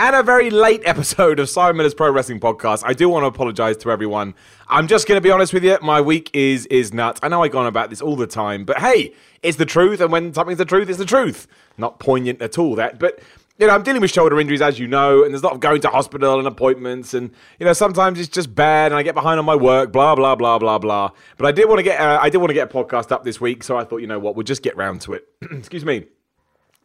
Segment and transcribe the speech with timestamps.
[0.00, 2.82] and a very late episode of Simon Miller's Pro Wrestling Podcast.
[2.86, 4.34] I do want to apologize to everyone.
[4.66, 5.76] I'm just going to be honest with you.
[5.82, 7.20] My week is is nuts.
[7.22, 10.00] I know I go on about this all the time, but hey, it's the truth.
[10.00, 11.46] And when something's the truth, it's the truth.
[11.76, 12.98] Not poignant at all, that.
[12.98, 13.20] But
[13.58, 15.60] you know, I'm dealing with shoulder injuries, as you know, and there's a lot of
[15.60, 19.14] going to hospital and appointments, and you know, sometimes it's just bad, and I get
[19.14, 21.10] behind on my work, blah blah blah blah blah.
[21.36, 23.22] But I did want to get, uh, I did want to get a podcast up
[23.22, 25.28] this week, so I thought, you know what, we'll just get round to it.
[25.42, 26.06] Excuse me.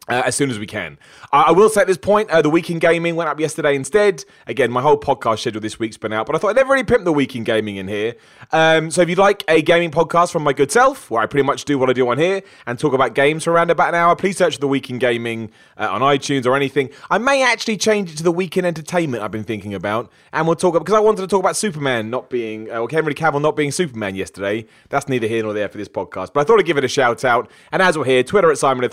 [0.08, 0.96] Uh, as soon as we can.
[1.32, 4.24] Uh, I will say at this point, uh, the weekend gaming went up yesterday instead.
[4.46, 6.84] Again, my whole podcast schedule this week's been out, but I thought I'd never really
[6.84, 8.14] pimp the weekend gaming in here.
[8.52, 11.44] Um, so if you'd like a gaming podcast from my good self, where I pretty
[11.44, 13.94] much do what I do on here and talk about games for around about an
[13.96, 16.90] hour, please search the weekend gaming uh, on iTunes or anything.
[17.10, 20.54] I may actually change it to the weekend entertainment I've been thinking about, and we'll
[20.54, 23.56] talk because I wanted to talk about Superman not being, uh, or Henry Cavill not
[23.56, 24.66] being Superman yesterday.
[24.88, 26.88] That's neither here nor there for this podcast, but I thought I'd give it a
[26.88, 27.50] shout out.
[27.72, 28.92] And as we're here, Twitter at Simon at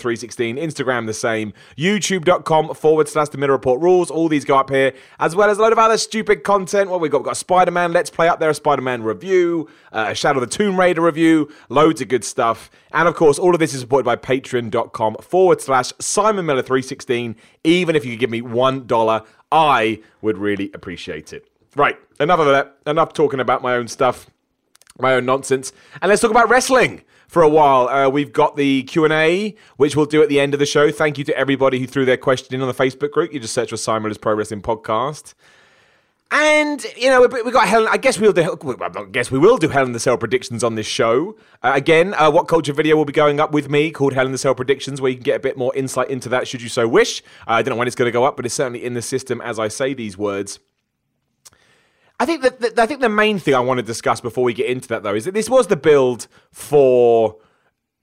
[1.04, 4.10] 316, Instagram the same, youtube.com forward slash the Miller Report rules.
[4.10, 6.90] All these go up here, as well as a load of other stupid content.
[6.90, 9.68] What we've got, we've got Spider Man Let's Play up there, a Spider Man review,
[9.92, 12.70] uh, a Shadow of the Tomb Raider review, loads of good stuff.
[12.92, 17.36] And of course, all of this is supported by patreon.com forward slash Simon Miller 316.
[17.64, 21.48] Even if you could give me $1, I would really appreciate it.
[21.76, 22.76] Right, enough of that.
[22.86, 24.30] Enough talking about my own stuff,
[24.98, 25.72] my own nonsense.
[26.00, 27.88] And let's talk about wrestling for a while.
[27.88, 30.66] Uh, we've got the Q and A, which we'll do at the end of the
[30.66, 30.90] show.
[30.92, 33.32] Thank you to everybody who threw their question in on the Facebook group.
[33.32, 35.34] You just search for Simon Pro Wrestling Podcast.
[36.30, 37.88] And you know we got Helen.
[37.90, 38.56] I guess we'll do.
[38.80, 41.36] I guess we will do Hell in the Cell predictions on this show.
[41.62, 44.32] Uh, again, uh, what culture video will be going up with me called Hell in
[44.32, 46.68] the Cell predictions, where you can get a bit more insight into that, should you
[46.68, 47.20] so wish.
[47.46, 49.02] Uh, I don't know when it's going to go up, but it's certainly in the
[49.02, 50.58] system as I say these words.
[52.20, 54.66] I think that, I think the main thing I want to discuss before we get
[54.66, 57.36] into that though is that this was the build for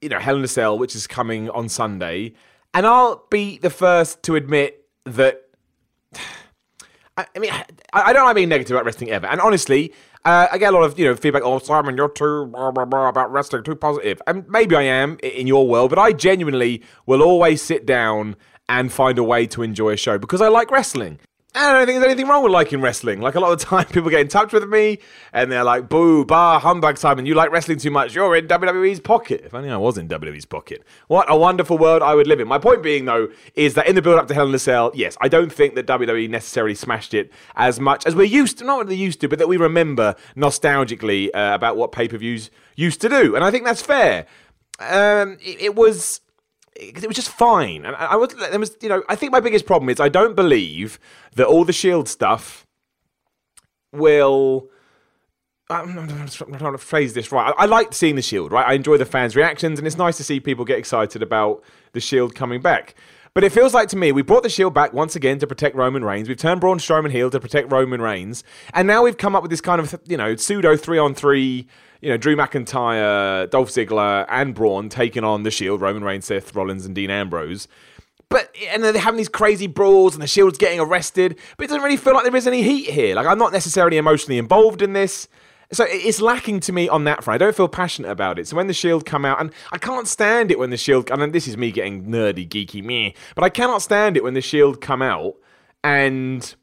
[0.02, 2.34] you know Hell in a Cell, which is coming on Sunday,
[2.74, 5.44] and I'll be the first to admit that.
[7.18, 10.48] I, I mean, I, I don't like being negative about wrestling ever, and honestly, uh,
[10.52, 11.44] I get a lot of you know feedback.
[11.44, 15.18] Oh, Simon, you're too blah, blah, blah, about wrestling, too positive, and maybe I am
[15.22, 18.36] in your world, but I genuinely will always sit down
[18.70, 21.20] and find a way to enjoy a show because I like wrestling.
[21.54, 23.20] I don't think there's anything wrong with liking wrestling.
[23.20, 25.00] Like a lot of time, people get in touch with me
[25.34, 27.26] and they're like, "Boo, bah, humbug, Simon!
[27.26, 28.16] You like wrestling too much.
[28.16, 30.84] You're in WWE's pocket." If only I was in WWE's pocket.
[31.08, 32.48] What a wonderful world I would live in.
[32.48, 35.18] My point being, though, is that in the build-up to Hell in a Cell, yes,
[35.20, 38.64] I don't think that WWE necessarily smashed it as much as we're used to.
[38.64, 43.02] Not what they used to, but that we remember nostalgically uh, about what pay-per-views used
[43.02, 44.26] to do, and I think that's fair.
[44.80, 46.22] Um, it, it was
[46.80, 47.86] because it was just fine.
[47.86, 50.36] And I was, there was, you know, I think my biggest problem is I don't
[50.36, 51.00] believe
[51.36, 52.66] that all the Shield stuff
[53.92, 54.70] will.
[55.70, 57.54] I'm trying to phrase this right.
[57.58, 58.68] I, I like seeing the Shield, right?
[58.68, 62.02] I enjoy the fans' reactions, and it's nice to see people get excited about the
[62.02, 62.96] Shield coming back.
[63.34, 65.78] But it feels like to me, we brought the Shield back once again to protect
[65.78, 66.28] Roman Reigns.
[66.28, 68.44] We've turned Braun Strowman heel to protect Roman Reigns,
[68.74, 71.68] and now we've come up with this kind of, you know, pseudo three on three
[72.02, 76.56] you know, Drew McIntyre, Dolph Ziggler, and Braun taking on the Shield, Roman Reigns, Seth
[76.56, 77.68] Rollins, and Dean Ambrose.
[78.30, 81.38] But and they're having these crazy brawls, and the Shield's getting arrested.
[81.58, 83.16] But it doesn't really feel like there is any heat here.
[83.16, 85.28] Like I'm not necessarily emotionally involved in this.
[85.74, 87.42] So it's lacking to me on that front.
[87.42, 88.48] I don't feel passionate about it.
[88.48, 91.32] So when the Shield come out, and I can't stand it when the Shield, and
[91.32, 94.82] this is me getting nerdy, geeky, me, but I cannot stand it when the Shield
[94.82, 95.36] come out
[95.84, 96.56] and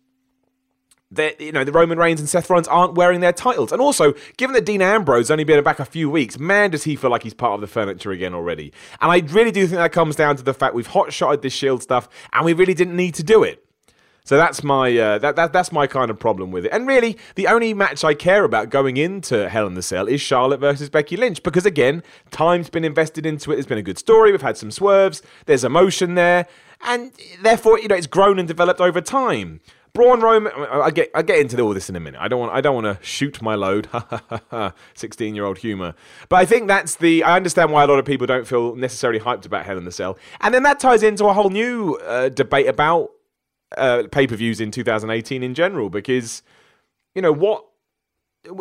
[1.11, 3.73] that you know the Roman Reigns and Seth Rollins aren't wearing their titles.
[3.73, 6.97] And also, given that Dean Ambrose only been back a few weeks, man, does he
[6.97, 8.73] feel like he's part of the furniture again already?
[9.01, 11.53] And I really do think that comes down to the fact we've hot shotted this
[11.53, 13.65] Shield stuff, and we really didn't need to do it.
[14.29, 16.73] So that's my uh, that, that that's my kind of problem with it.
[16.73, 20.21] And really, the only match I care about going into Hell in the Cell is
[20.21, 23.59] Charlotte versus Becky Lynch because again, time's been invested into it.
[23.59, 24.31] It's been a good story.
[24.31, 25.23] We've had some swerves.
[25.47, 26.47] There's emotion there,
[26.83, 27.11] and
[27.41, 29.61] therefore, you know, it's grown and developed over time.
[29.99, 30.53] Braun Roman.
[30.71, 32.21] I get I get into all this in a minute.
[32.21, 33.89] I don't want I don't want to shoot my load.
[34.95, 35.97] Sixteen year old humor.
[36.29, 37.25] But I think that's the.
[37.25, 39.91] I understand why a lot of people don't feel necessarily hyped about Hell in the
[39.91, 43.11] Cell, and then that ties into a whole new uh, debate about
[43.77, 45.91] uh, pay per views in 2018 in general.
[45.91, 46.45] Because
[47.17, 47.65] you know what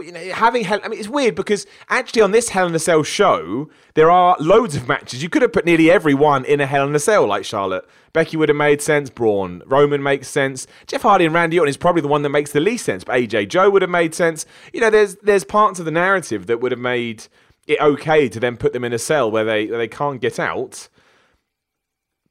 [0.02, 2.80] you know, having Hell, I mean, it's weird because actually on this Hell in a
[2.80, 5.24] Cell show, there are loads of matches.
[5.24, 7.88] You could have put nearly every one in a Hell in a Cell, like Charlotte.
[8.14, 9.10] Becky would have made sense.
[9.10, 10.68] Braun, Roman makes sense.
[10.88, 13.04] Jeff Hardy and Randy Orton is probably the one that makes the least sense.
[13.04, 14.46] But AJ Joe would have made sense.
[14.74, 17.28] You know, there's there's parts of the narrative that would have made
[17.68, 20.40] it okay to then put them in a cell where they where they can't get
[20.40, 20.90] out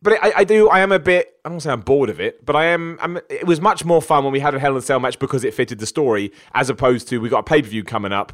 [0.03, 0.69] but I, I, do.
[0.69, 1.39] I am a bit.
[1.45, 2.99] I don't say I'm bored of it, but I am.
[3.01, 5.19] I'm, it was much more fun when we had a Hell in a Cell match
[5.19, 8.13] because it fitted the story, as opposed to we got a pay per view coming
[8.13, 8.33] up.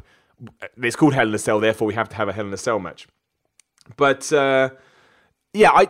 [0.77, 2.57] It's called Hell in a Cell, therefore we have to have a Hell in a
[2.57, 3.07] Cell match.
[3.97, 4.71] But uh,
[5.53, 5.87] yeah, I,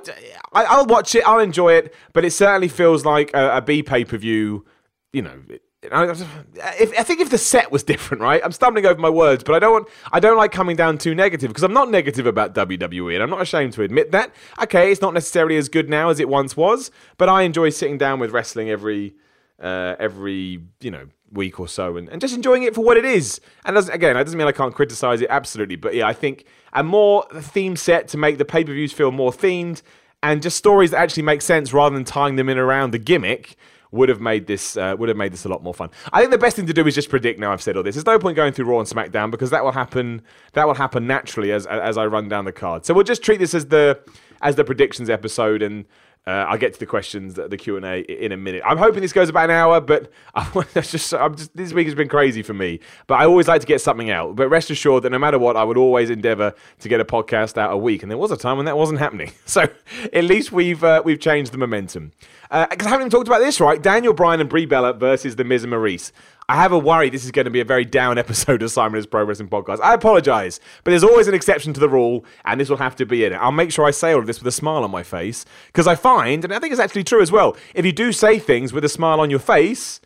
[0.53, 1.23] I will watch it.
[1.25, 4.65] I'll enjoy it, but it certainly feels like a, a B pay per view.
[5.11, 5.41] You know,
[5.91, 8.41] if, I think if the set was different, right?
[8.43, 11.13] I'm stumbling over my words, but I don't want, I don't like coming down too
[11.13, 14.33] negative because I'm not negative about WWE, and I'm not ashamed to admit that.
[14.61, 17.97] Okay, it's not necessarily as good now as it once was, but I enjoy sitting
[17.97, 19.15] down with wrestling every,
[19.61, 23.05] uh, every you know week or so, and, and just enjoying it for what it
[23.05, 23.41] is.
[23.65, 26.45] And doesn't, again, that doesn't mean I can't criticize it absolutely, but yeah, I think
[26.73, 29.81] a more theme set to make the pay per views feel more themed
[30.21, 33.57] and just stories that actually make sense rather than tying them in around the gimmick
[33.93, 35.89] would have made this uh, would have made this a lot more fun.
[36.11, 37.39] I think the best thing to do is just predict.
[37.39, 37.95] Now I've said all this.
[37.95, 40.21] There's no point going through Raw and SmackDown because that will happen.
[40.53, 42.85] That will happen naturally as as I run down the card.
[42.85, 44.01] So we'll just treat this as the
[44.41, 45.85] as the predictions episode and.
[46.25, 48.61] Uh, I'll get to the questions, the Q and A in a minute.
[48.65, 51.85] I'm hoping this goes about an hour, but I, that's just, I'm just this week
[51.87, 52.79] has been crazy for me.
[53.07, 54.37] But I always like to get something out.
[54.37, 57.57] But rest assured that no matter what, I would always endeavour to get a podcast
[57.57, 58.03] out a week.
[58.03, 59.31] And there was a time when that wasn't happening.
[59.45, 59.67] So
[60.13, 62.11] at least we've uh, we've changed the momentum.
[62.49, 63.79] Because uh, I haven't even talked about this, right?
[63.79, 66.11] Daniel Bryan and Brie Bella versus The Miz and Maryse.
[66.53, 69.07] I have a worry this is going to be a very down episode of Simon's
[69.07, 69.79] Pro Wrestling Podcast.
[69.81, 73.07] I apologize, but there's always an exception to the rule, and this will have to
[73.07, 73.37] be in it.
[73.37, 75.87] I'll make sure I say all of this with a smile on my face, because
[75.87, 78.71] I find, and I think it's actually true as well, if you do say things
[78.71, 79.99] with a smile on your face,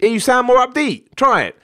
[0.00, 1.14] eh, you sound more upbeat.
[1.14, 1.60] Try it.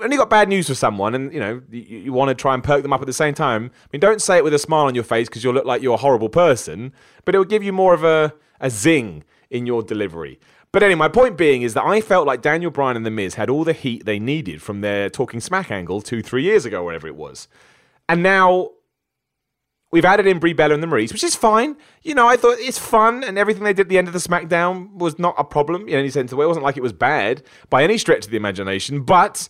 [0.00, 2.54] When you got bad news for someone, and you know you, you want to try
[2.54, 4.58] and perk them up at the same time, I mean, don't say it with a
[4.58, 6.92] smile on your face because you'll look like you're a horrible person,
[7.24, 10.40] but it will give you more of a, a zing in your delivery.
[10.74, 13.36] But anyway, my point being is that I felt like Daniel Bryan and The Miz
[13.36, 16.82] had all the heat they needed from their Talking Smack angle two, three years ago,
[16.82, 17.46] whatever it was.
[18.08, 18.70] And now
[19.92, 21.76] we've added in Brie Bella and the Maryse, which is fine.
[22.02, 24.18] You know, I thought it's fun, and everything they did at the end of the
[24.18, 26.44] SmackDown was not a problem in any sense of the way.
[26.44, 29.48] It wasn't like it was bad by any stretch of the imagination, but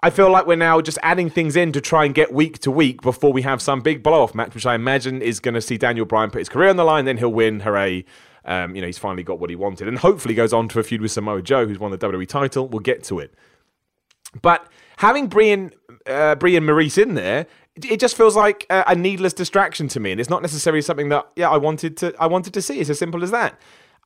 [0.00, 2.70] I feel like we're now just adding things in to try and get week to
[2.70, 5.60] week before we have some big blow off match, which I imagine is going to
[5.60, 7.60] see Daniel Bryan put his career on the line, then he'll win.
[7.60, 8.06] Hooray.
[8.44, 10.82] Um, you know, he's finally got what he wanted, and hopefully goes on to a
[10.82, 12.68] feud with Samoa Joe, who's won the WWE title.
[12.68, 13.34] We'll get to it.
[14.42, 14.66] But
[14.98, 15.72] having Brian
[16.06, 17.46] uh, Brie and Maryse in there,
[17.76, 21.28] it just feels like a, needless distraction to me, and it's not necessarily something that
[21.36, 22.80] yeah I wanted to I wanted to see.
[22.80, 23.58] It's as simple as that.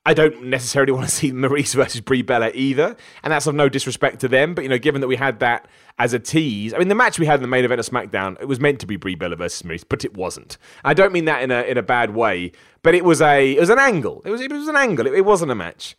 [0.04, 3.68] I don't necessarily want to see Maryse versus Brie Bella either, and that's of no
[3.68, 4.54] disrespect to them.
[4.54, 5.68] But you know, given that we had that
[5.98, 8.40] as a tease, I mean, the match we had in the main event of SmackDown,
[8.40, 10.58] it was meant to be Brie Bella versus Maryse, but it wasn't.
[10.84, 12.52] I don't mean that in a in a bad way,
[12.82, 14.22] but it was a it was an angle.
[14.24, 15.06] It was it was an angle.
[15.06, 15.96] It, it wasn't a match.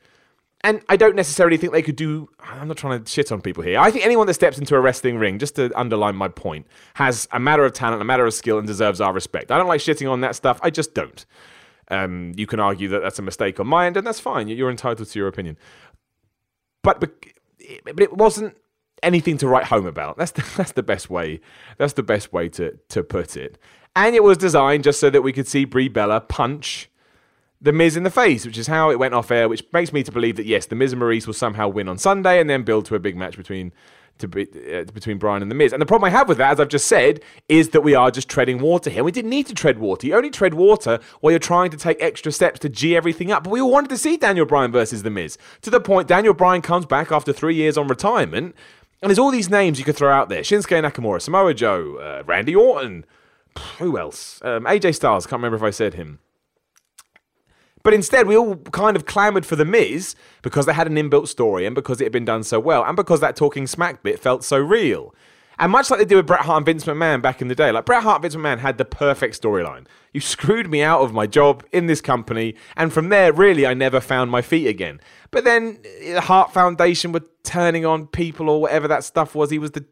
[0.65, 2.29] And I don't necessarily think they could do.
[2.39, 3.77] I'm not trying to shit on people here.
[3.79, 7.27] I think anyone that steps into a wrestling ring, just to underline my point, has
[7.33, 9.51] a matter of talent, a matter of skill, and deserves our respect.
[9.51, 10.61] I don't like shitting on that stuff.
[10.63, 11.25] I just don't.
[11.89, 14.47] Um, you can argue that that's a mistake on my end, and that's fine.
[14.47, 15.57] You're entitled to your opinion.
[16.81, 17.13] But but
[17.59, 18.57] it wasn't
[19.01, 20.17] anything to write home about.
[20.17, 21.41] That's the, that's the best way.
[21.77, 23.57] That's the best way to to put it.
[23.95, 26.89] And it was designed just so that we could see Brie Bella punch
[27.61, 29.47] the Miz in the face, which is how it went off air.
[29.47, 31.97] Which makes me to believe that yes, the Miz and Maryse will somehow win on
[31.97, 33.71] Sunday, and then build to a big match between
[34.19, 35.73] to be, uh, between Bryan and The Miz.
[35.73, 38.11] And the problem I have with that, as I've just said, is that we are
[38.11, 39.03] just treading water here.
[39.03, 40.07] We didn't need to tread water.
[40.07, 43.43] You only tread water while you're trying to take extra steps to G everything up.
[43.43, 45.37] But we all wanted to see Daniel Bryan versus The Miz.
[45.61, 48.55] To the point, Daniel Bryan comes back after three years on retirement,
[49.01, 52.23] and there's all these names you could throw out there Shinsuke Nakamura, Samoa Joe, uh,
[52.25, 53.05] Randy Orton.
[53.77, 54.39] Who else?
[54.43, 56.19] Um, AJ Styles, can't remember if I said him.
[57.83, 61.27] But instead, we all kind of clamoured for The Miz because they had an inbuilt
[61.27, 64.19] story and because it had been done so well and because that talking smack bit
[64.19, 65.13] felt so real.
[65.59, 67.71] And much like they did with Bret Hart and Vince McMahon back in the day,
[67.71, 69.85] like Bret Hart and Vince McMahon had the perfect storyline.
[70.11, 73.73] You screwed me out of my job in this company, and from there, really, I
[73.73, 74.99] never found my feet again.
[75.29, 79.51] But then the Hart Foundation were turning on people or whatever that stuff was.
[79.51, 79.85] He was the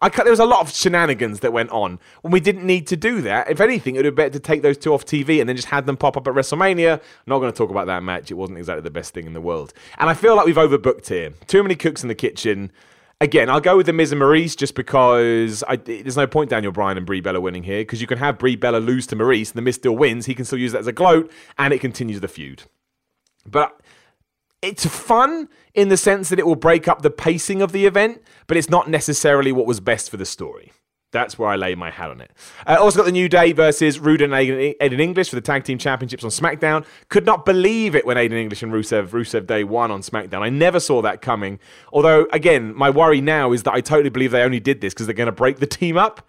[0.00, 2.96] I there was a lot of shenanigans that went on when we didn't need to
[2.96, 3.50] do that.
[3.50, 5.56] If anything, it would have been better to take those two off TV and then
[5.56, 6.94] just had them pop up at WrestleMania.
[6.94, 8.30] I'm not going to talk about that match.
[8.30, 9.72] It wasn't exactly the best thing in the world.
[9.98, 11.32] And I feel like we've overbooked here.
[11.46, 12.70] Too many cooks in the kitchen.
[13.20, 16.70] Again, I'll go with the Miz and Maryse just because I, there's no point Daniel
[16.70, 19.50] Bryan and Brie Bella winning here because you can have Brie Bella lose to Maryse
[19.50, 20.26] and the Miz still wins.
[20.26, 22.62] He can still use that as a gloat and it continues the feud.
[23.44, 23.80] But
[24.62, 28.22] it's fun in the sense that it will break up the pacing of the event,
[28.46, 30.72] but it's not necessarily what was best for the story.
[31.10, 32.30] That's where I lay my hat on it.
[32.66, 35.78] Uh, also got the New Day versus Rude and Aiden English for the Tag Team
[35.78, 36.84] Championships on SmackDown.
[37.08, 40.42] Could not believe it when Aiden English and Rusev, Rusev Day won on SmackDown.
[40.42, 41.60] I never saw that coming.
[41.94, 45.06] Although, again, my worry now is that I totally believe they only did this because
[45.06, 46.28] they're going to break the team up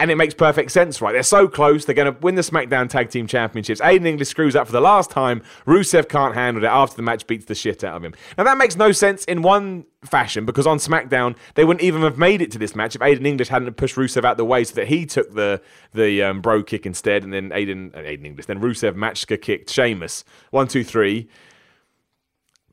[0.00, 1.12] and it makes perfect sense, right?
[1.12, 1.84] They're so close.
[1.84, 3.80] They're going to win the SmackDown Tag Team Championships.
[3.80, 5.42] Aiden English screws up for the last time.
[5.66, 8.14] Rusev can't handle it after the match beats the shit out of him.
[8.36, 12.16] Now, that makes no sense in one fashion because on SmackDown, they wouldn't even have
[12.16, 14.74] made it to this match if Aiden English hadn't pushed Rusev out the way so
[14.76, 15.60] that he took the
[15.92, 17.24] the um, Brogue kick instead.
[17.24, 20.24] And then Aiden, uh, Aiden English, then Rusev Machka kicked Sheamus.
[20.52, 21.28] One, two, three.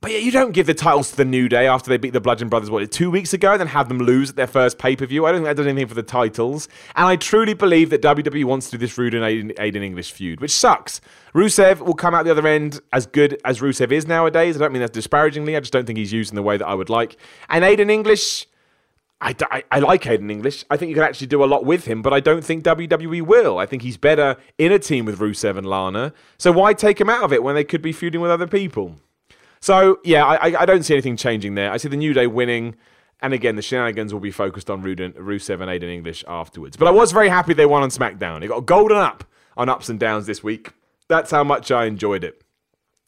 [0.06, 2.22] But yeah, you don't give the titles to the New Day after they beat the
[2.22, 4.96] Bludgeon Brothers, what, two weeks ago, and then have them lose at their first pay
[4.96, 5.26] per view.
[5.26, 6.68] I don't think that does anything for the titles.
[6.96, 10.42] And I truly believe that WWE wants to do this Rude and Aiden, English feud,
[10.42, 11.02] which sucks.
[11.34, 14.56] Rusev will come out the other end as good as Rusev is nowadays.
[14.56, 15.58] I don't mean that disparagingly.
[15.58, 17.18] I just don't think he's used in the way that I would like.
[17.50, 18.46] And Aiden English.
[19.22, 20.66] I, I, I, like Aiden English.
[20.70, 23.24] I think you can actually do a lot with him, but I don't think WWE
[23.24, 23.58] will.
[23.58, 26.14] I think he's better in a team with Rusev and Lana.
[26.38, 28.98] So why take him out of it when they could be feuding with other people?
[29.66, 31.72] So yeah, I, I don't see anything changing there.
[31.72, 32.76] I see the New Day winning.
[33.20, 36.78] And again, the shenanigans will be focused on Rusev and Aiden English afterwards.
[36.78, 38.44] But I was very happy they won on SmackDown.
[38.44, 39.24] It got golden up
[39.58, 40.74] on ups and downs this week.
[41.08, 42.44] That's how much I enjoyed it.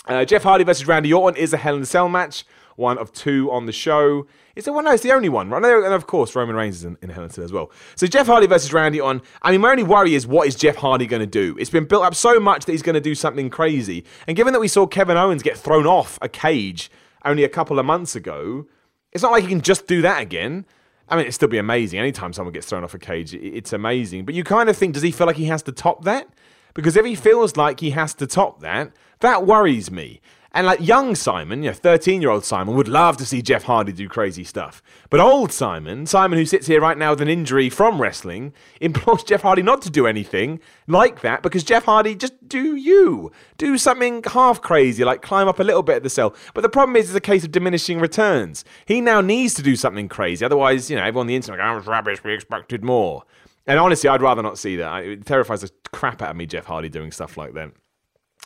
[0.07, 2.43] Uh, Jeff Hardy versus Randy Orton is a Hell in a Cell match
[2.77, 4.25] one of two on the show.
[4.55, 4.85] Is it one?
[4.85, 5.63] No, it's the only one, right?
[5.63, 7.71] And of course, Roman Reigns is in, in Hell as well.
[7.95, 9.21] So Jeff Hardy versus Randy Orton.
[9.41, 11.57] I mean, my only worry is what is Jeff Hardy going to do?
[11.59, 14.05] It's been built up so much that he's going to do something crazy.
[14.27, 16.89] And given that we saw Kevin Owens get thrown off a cage
[17.25, 18.67] only a couple of months ago,
[19.11, 20.65] it's not like he can just do that again.
[21.09, 21.99] I mean, it'd still be amazing.
[21.99, 24.25] Anytime someone gets thrown off a cage, it's amazing.
[24.25, 26.27] But you kind of think, does he feel like he has to top that?
[26.73, 28.91] Because if he feels like he has to top that,
[29.21, 30.21] that worries me.
[30.57, 33.65] And like young Simon, you know, 13 year old Simon, would love to see Jeff
[33.65, 34.81] Hardy do crazy stuff.
[35.11, 39.23] But old Simon, Simon who sits here right now with an injury from wrestling, implores
[39.23, 43.31] Jeff Hardy not to do anything like that because Jeff Hardy, just do you.
[43.59, 46.33] Do something half crazy, like climb up a little bit at the cell.
[46.55, 48.65] But the problem is, it's a case of diminishing returns.
[48.87, 50.43] He now needs to do something crazy.
[50.43, 53.21] Otherwise, you know, everyone on the internet, like, oh, was rubbish, we expected more.
[53.67, 55.03] And honestly, I'd rather not see that.
[55.03, 57.73] It terrifies the crap out of me, Jeff Hardy doing stuff like that.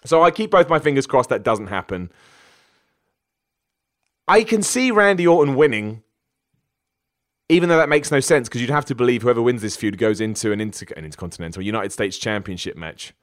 [0.04, 2.12] So I keep both my fingers crossed that doesn't happen.
[4.28, 6.04] I can see Randy Orton winning,
[7.50, 9.98] even though that makes no sense because you'd have to believe whoever wins this feud
[9.98, 13.14] goes into an, inter- an Intercontinental United States Championship match.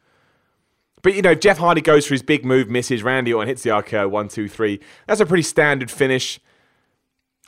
[1.02, 3.02] But you know, Jeff Hardy goes for his big move, misses.
[3.02, 4.80] Randy Orton hits the RKO one, two, three.
[5.06, 6.40] That's a pretty standard finish.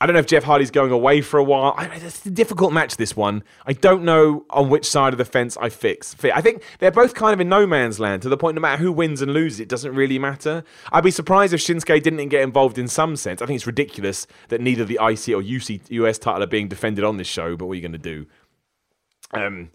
[0.00, 1.75] I don't know if Jeff Hardy's going away for a while.
[1.76, 3.42] I, it's a difficult match, this one.
[3.66, 6.16] I don't know on which side of the fence I fix.
[6.25, 8.83] I think they're both kind of in no man's land to the point no matter
[8.83, 10.64] who wins and loses, it doesn't really matter.
[10.90, 13.42] I'd be surprised if Shinsuke didn't get involved in some sense.
[13.42, 17.04] I think it's ridiculous that neither the IC or UC, US title are being defended
[17.04, 18.26] on this show, but what are you going to do?
[19.33, 19.71] Um,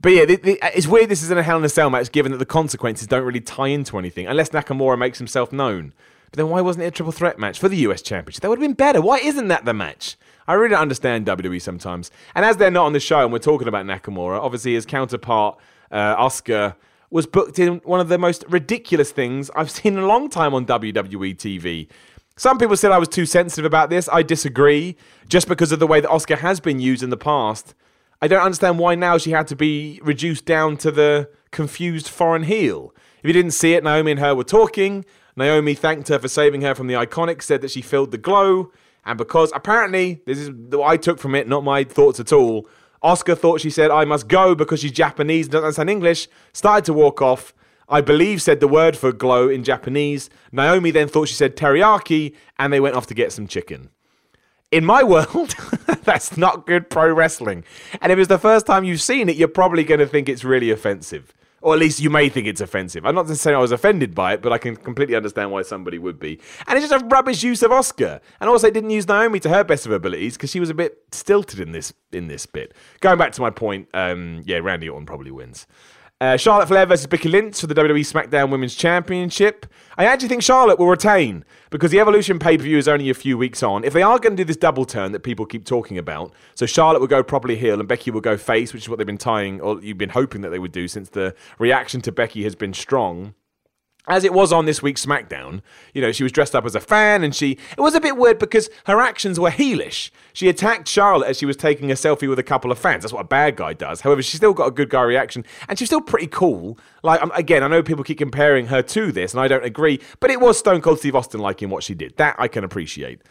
[0.00, 2.10] but yeah, the, the, it's weird this is in a Hell in a Cell match
[2.12, 5.92] given that the consequences don't really tie into anything unless Nakamura makes himself known.
[6.30, 8.42] But then why wasn't it a triple threat match for the US Championship?
[8.42, 9.00] That would have been better.
[9.00, 10.16] Why isn't that the match?
[10.46, 12.10] I really don't understand WWE sometimes.
[12.34, 15.58] And as they're not on the show and we're talking about Nakamura, obviously his counterpart,
[15.90, 16.74] uh, Asuka,
[17.10, 20.54] was booked in one of the most ridiculous things I've seen in a long time
[20.54, 21.88] on WWE TV.
[22.36, 24.08] Some people said I was too sensitive about this.
[24.10, 24.96] I disagree,
[25.28, 27.74] just because of the way that Asuka has been used in the past.
[28.22, 32.44] I don't understand why now she had to be reduced down to the confused foreign
[32.44, 32.94] heel.
[33.22, 35.04] If you didn't see it, Naomi and her were talking.
[35.40, 38.70] Naomi thanked her for saving her from the IIconic, said that she filled the glow,
[39.04, 42.68] and because apparently, this is what I took from it, not my thoughts at all,
[43.02, 46.84] Asuka thought she said, I must go because she's Japanese and doesn't understand English, started
[46.84, 47.54] to walk off.
[47.88, 50.30] I believe said the word for glow in Japanese.
[50.52, 53.88] Naomi then thought she said teriyaki, and they went off to get some chicken.
[54.70, 55.54] In my world,
[56.04, 57.64] that's not good pro wrestling.
[58.02, 60.44] And if it's the first time you've seen it, you're probably going to think it's
[60.44, 61.32] really offensive.
[61.62, 63.04] Or at least you may think it's offensive.
[63.04, 65.98] I'm not saying I was offended by it, but I can completely understand why somebody
[65.98, 66.40] would be.
[66.66, 68.20] And it's just a rubbish use of Asuka.
[68.40, 70.74] And also, it didn't use Naomi to her best of abilities because she was a
[70.74, 72.72] bit stilted in this in this bit.
[73.00, 75.66] Going back to my point, um, yeah, Randy Orton probably wins.
[76.20, 79.64] Uh, Charlotte Flair versus Becky Lynch for the WWE SmackDown Women's Championship.
[79.96, 83.14] I actually think Charlotte will retain because the Evolution pay per view is only a
[83.14, 83.84] few weeks on.
[83.84, 86.66] If they are going to do this double turn that people keep talking about, so
[86.66, 89.16] Charlotte will go properly heel and Becky will go face, which is what they've been
[89.16, 92.54] tying or you've been hoping that they would do since the reaction to Becky has
[92.54, 93.32] been strong.
[94.10, 95.62] As it was on this week's SmackDown,
[95.94, 97.52] you know, she was dressed up as a fan and she.
[97.52, 100.10] It was a bit weird because her actions were heelish.
[100.32, 103.04] She attacked Charlotte as she was taking a selfie with a couple of fans.
[103.04, 104.00] That's what a bad guy does.
[104.00, 106.76] However, she still got a good guy reaction and she's still pretty cool.
[107.04, 110.00] Like, um, again, I know people keep comparing her to this and I don't agree,
[110.18, 112.16] but it was Stone Cold Steve Austin liking what she did.
[112.16, 113.22] That I can appreciate.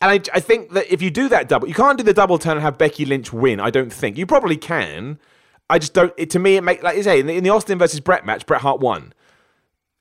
[0.00, 2.38] And I, I think that if you do that double, you can't do the double
[2.38, 3.60] turn and have Becky Lynch win.
[3.60, 4.18] I don't think.
[4.18, 5.20] You probably can.
[5.70, 6.12] I just don't.
[6.16, 8.26] It, to me, it makes like you say in the, in the Austin versus Bret
[8.26, 9.14] match, Bret Hart won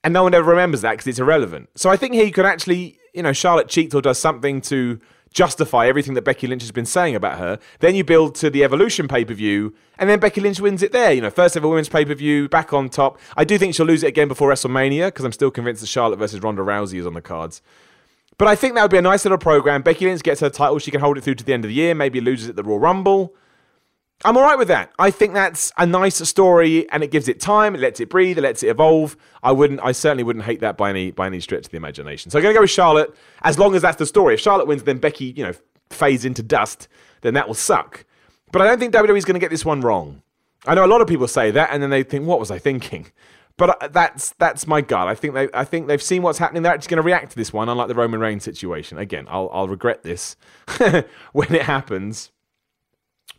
[0.03, 1.69] and no one ever remembers that because it's irrelevant.
[1.75, 4.99] So I think he could actually, you know, Charlotte cheats or does something to
[5.33, 7.57] justify everything that Becky Lynch has been saying about her.
[7.79, 10.91] Then you build to the Evolution pay per view, and then Becky Lynch wins it
[10.91, 11.11] there.
[11.11, 13.17] You know, first ever women's pay per view, back on top.
[13.37, 16.19] I do think she'll lose it again before WrestleMania because I'm still convinced that Charlotte
[16.19, 17.61] versus Ronda Rousey is on the cards.
[18.37, 19.81] But I think that would be a nice little program.
[19.81, 21.75] Becky Lynch gets her title; she can hold it through to the end of the
[21.75, 21.95] year.
[21.95, 23.35] Maybe loses it at the Royal Rumble.
[24.23, 24.91] I'm all right with that.
[24.99, 27.73] I think that's a nice story, and it gives it time.
[27.73, 28.37] It lets it breathe.
[28.37, 29.17] It lets it evolve.
[29.41, 29.79] I wouldn't.
[29.83, 32.29] I certainly wouldn't hate that by any by any stretch of the imagination.
[32.29, 34.35] So I'm going to go with Charlotte as long as that's the story.
[34.35, 35.53] If Charlotte wins, then Becky, you know,
[35.89, 36.87] fades into dust.
[37.21, 38.05] Then that will suck.
[38.51, 40.21] But I don't think WWE is going to get this one wrong.
[40.65, 42.59] I know a lot of people say that, and then they think, "What was I
[42.59, 43.07] thinking?"
[43.57, 45.07] But uh, that's that's my gut.
[45.07, 46.63] I think they I think they've seen what's happening.
[46.63, 48.97] They're actually going to react to this one, unlike the Roman Reigns situation.
[48.97, 50.35] Again, I'll I'll regret this
[51.31, 52.31] when it happens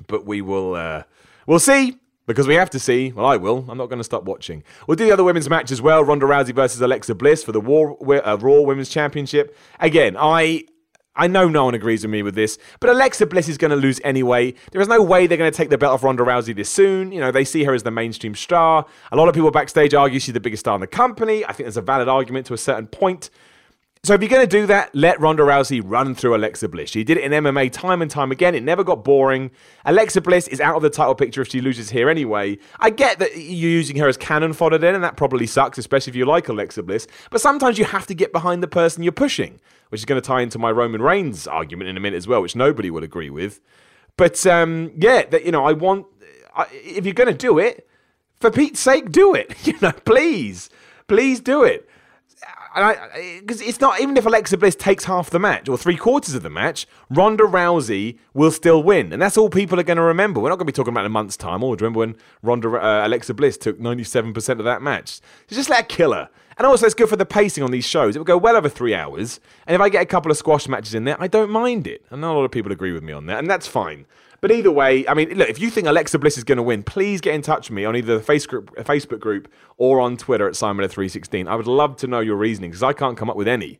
[0.06, 1.02] but we will uh,
[1.46, 1.96] we'll see
[2.26, 3.12] because we have to see.
[3.12, 3.64] Well, I will.
[3.68, 4.62] I'm not going to stop watching.
[4.86, 6.04] We'll do the other women's match as well.
[6.04, 7.96] Ronda Rousey versus Alexa Bliss for the War,
[8.26, 9.56] uh, Raw Women's Championship.
[9.80, 10.64] Again, I
[11.14, 13.76] I know no one agrees with me with this, but Alexa Bliss is going to
[13.76, 14.54] lose anyway.
[14.70, 17.12] There is no way they're going to take the belt off Ronda Rousey this soon.
[17.12, 18.86] You know, they see her as the mainstream star.
[19.10, 21.44] A lot of people backstage argue she's the biggest star in the company.
[21.44, 23.28] I think there's a valid argument to a certain point.
[24.04, 26.90] So if you're going to do that, let Ronda Rousey run through Alexa Bliss.
[26.90, 28.52] She did it in MMA time and time again.
[28.56, 29.52] It never got boring.
[29.84, 32.58] Alexa Bliss is out of the title picture if she loses here anyway.
[32.80, 36.10] I get that you're using her as cannon fodder then, and that probably sucks, especially
[36.10, 37.06] if you like Alexa Bliss.
[37.30, 40.26] But sometimes you have to get behind the person you're pushing, which is going to
[40.26, 43.30] tie into my Roman Reigns argument in a minute as well, which nobody would agree
[43.30, 43.60] with.
[44.16, 46.08] But um, yeah, that you know, I want
[46.56, 47.88] I, if you're going to do it,
[48.40, 49.54] for Pete's sake, do it.
[49.64, 50.70] You know, please,
[51.06, 51.88] please do it
[52.74, 56.42] because it's not even if Alexa Bliss takes half the match or three quarters of
[56.42, 60.40] the match, Ronda Rousey will still win, and that's all people are going to remember.
[60.40, 61.62] We're not going to be talking about in a month's time.
[61.62, 65.20] Or remember when Ronda uh, Alexa Bliss took ninety seven percent of that match?
[65.48, 66.28] So just let her kill her.
[66.58, 68.14] And also, it's good for the pacing on these shows.
[68.14, 69.40] It will go well over three hours.
[69.66, 72.04] And if I get a couple of squash matches in there, I don't mind it.
[72.10, 74.06] And not a lot of people agree with me on that, and that's fine.
[74.42, 76.82] But either way, I mean, look, if you think Alexa Bliss is going to win,
[76.82, 80.54] please get in touch with me on either the Facebook group or on Twitter at
[80.54, 81.46] Simon316.
[81.46, 83.78] I would love to know your reasoning because I can't come up with any.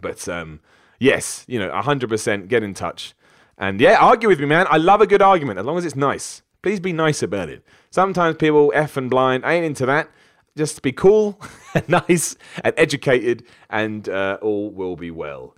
[0.00, 0.60] But um,
[0.98, 3.14] yes, you know, 100% get in touch.
[3.58, 4.66] And yeah, argue with me, man.
[4.70, 6.40] I love a good argument as long as it's nice.
[6.62, 7.62] Please be nice about it.
[7.90, 9.44] Sometimes people F and blind.
[9.44, 10.08] I ain't into that.
[10.56, 11.40] Just to be cool
[11.74, 15.56] and nice and educated, and uh, all will be well.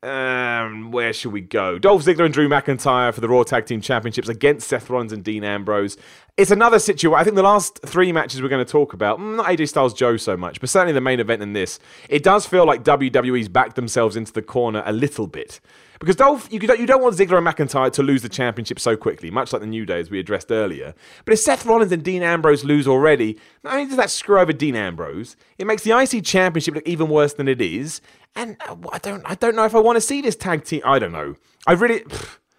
[0.00, 1.76] Um, where should we go?
[1.76, 5.24] Dolph Ziggler and Drew McIntyre for the Raw Tag Team Championships against Seth Rollins and
[5.24, 5.96] Dean Ambrose.
[6.36, 7.18] It's another situation.
[7.18, 9.92] I think the last three matches we're going to talk about, mm, not AJ Styles
[9.92, 13.48] Joe so much, but certainly the main event in this, it does feel like WWE's
[13.48, 15.60] backed themselves into the corner a little bit.
[15.98, 18.96] Because Dolph, you don't, you don't want Ziggler and McIntyre to lose the championship so
[18.96, 20.94] quickly, much like the New Day as we addressed earlier.
[21.24, 24.52] But if Seth Rollins and Dean Ambrose lose already, not only does that screw over
[24.52, 28.00] Dean Ambrose, it makes the IC championship look even worse than it is.
[28.36, 30.82] And uh, I don't, I don't know if I want to see this tag team.
[30.84, 31.34] I don't know.
[31.66, 32.04] I really,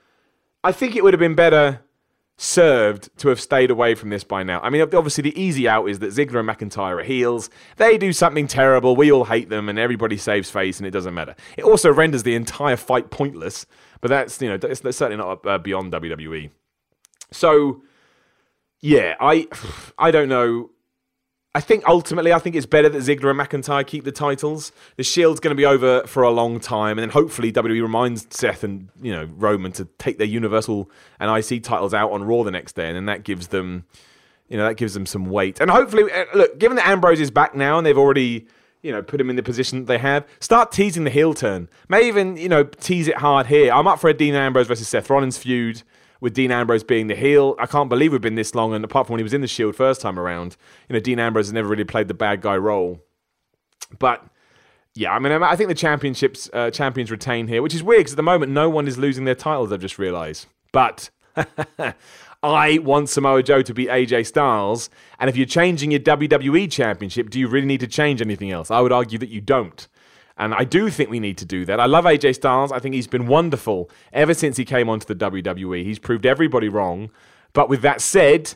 [0.63, 1.81] I think it would have been better
[2.41, 4.61] served to have stayed away from this by now.
[4.61, 7.49] I mean, obviously, the easy out is that Ziggler and McIntyre are heels.
[7.75, 8.95] They do something terrible.
[8.95, 11.35] We all hate them, and everybody saves face, and it doesn't matter.
[11.57, 13.65] It also renders the entire fight pointless.
[13.99, 16.49] But that's you know, that's, that's certainly not uh, beyond WWE.
[17.31, 17.83] So,
[18.79, 19.47] yeah, I,
[19.97, 20.71] I don't know.
[21.55, 24.71] I think ultimately, I think it's better that Ziggler and McIntyre keep the titles.
[24.97, 28.27] The Shield's going to be over for a long time, and then hopefully WWE reminds
[28.29, 32.43] Seth and you know Roman to take their Universal and IC titles out on Raw
[32.43, 33.85] the next day, and then that gives them,
[34.47, 35.59] you know, that gives them some weight.
[35.59, 38.47] And hopefully, uh, look, given that Ambrose is back now, and they've already
[38.81, 40.25] you know, put him in the position that they have.
[40.39, 41.67] Start teasing the heel turn.
[41.89, 43.73] May even, you know, tease it hard here.
[43.73, 45.83] I'm up for a Dean Ambrose versus Seth Rollins feud
[46.21, 47.55] with Dean Ambrose being the heel.
[47.59, 49.47] I can't believe we've been this long, and apart from when he was in the
[49.47, 52.57] Shield first time around, you know, Dean Ambrose has never really played the bad guy
[52.57, 52.99] role.
[53.97, 54.25] But
[54.95, 58.13] yeah, I mean, I think the championships uh, champions retain here, which is weird because
[58.13, 59.71] at the moment no one is losing their titles.
[59.71, 61.09] I've just realised, but.
[62.41, 64.89] I want Samoa Joe to be AJ Styles.
[65.19, 68.71] And if you're changing your WWE Championship, do you really need to change anything else?
[68.71, 69.87] I would argue that you don't.
[70.39, 71.79] And I do think we need to do that.
[71.81, 72.71] I love AJ Styles.
[72.71, 75.83] I think he's been wonderful ever since he came onto the WWE.
[75.83, 77.11] He's proved everybody wrong.
[77.51, 78.55] But with that said,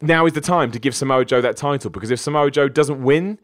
[0.00, 3.02] now is the time to give Samoa Joe that title because if Samoa Joe doesn't
[3.02, 3.38] win,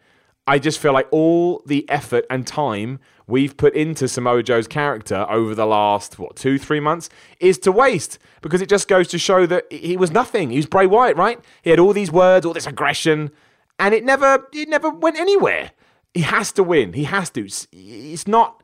[0.47, 5.27] I just feel like all the effort and time we've put into Samoa Joe's character
[5.29, 9.19] over the last, what, two, three months is to waste because it just goes to
[9.19, 10.51] show that he was nothing.
[10.51, 11.41] He was Bray Wyatt, right?
[11.63, 13.31] He had all these words, all this aggression,
[13.79, 15.73] and it never, it never went anywhere.
[16.15, 16.93] He has to win.
[16.93, 17.47] He has to.
[17.73, 18.63] It's not.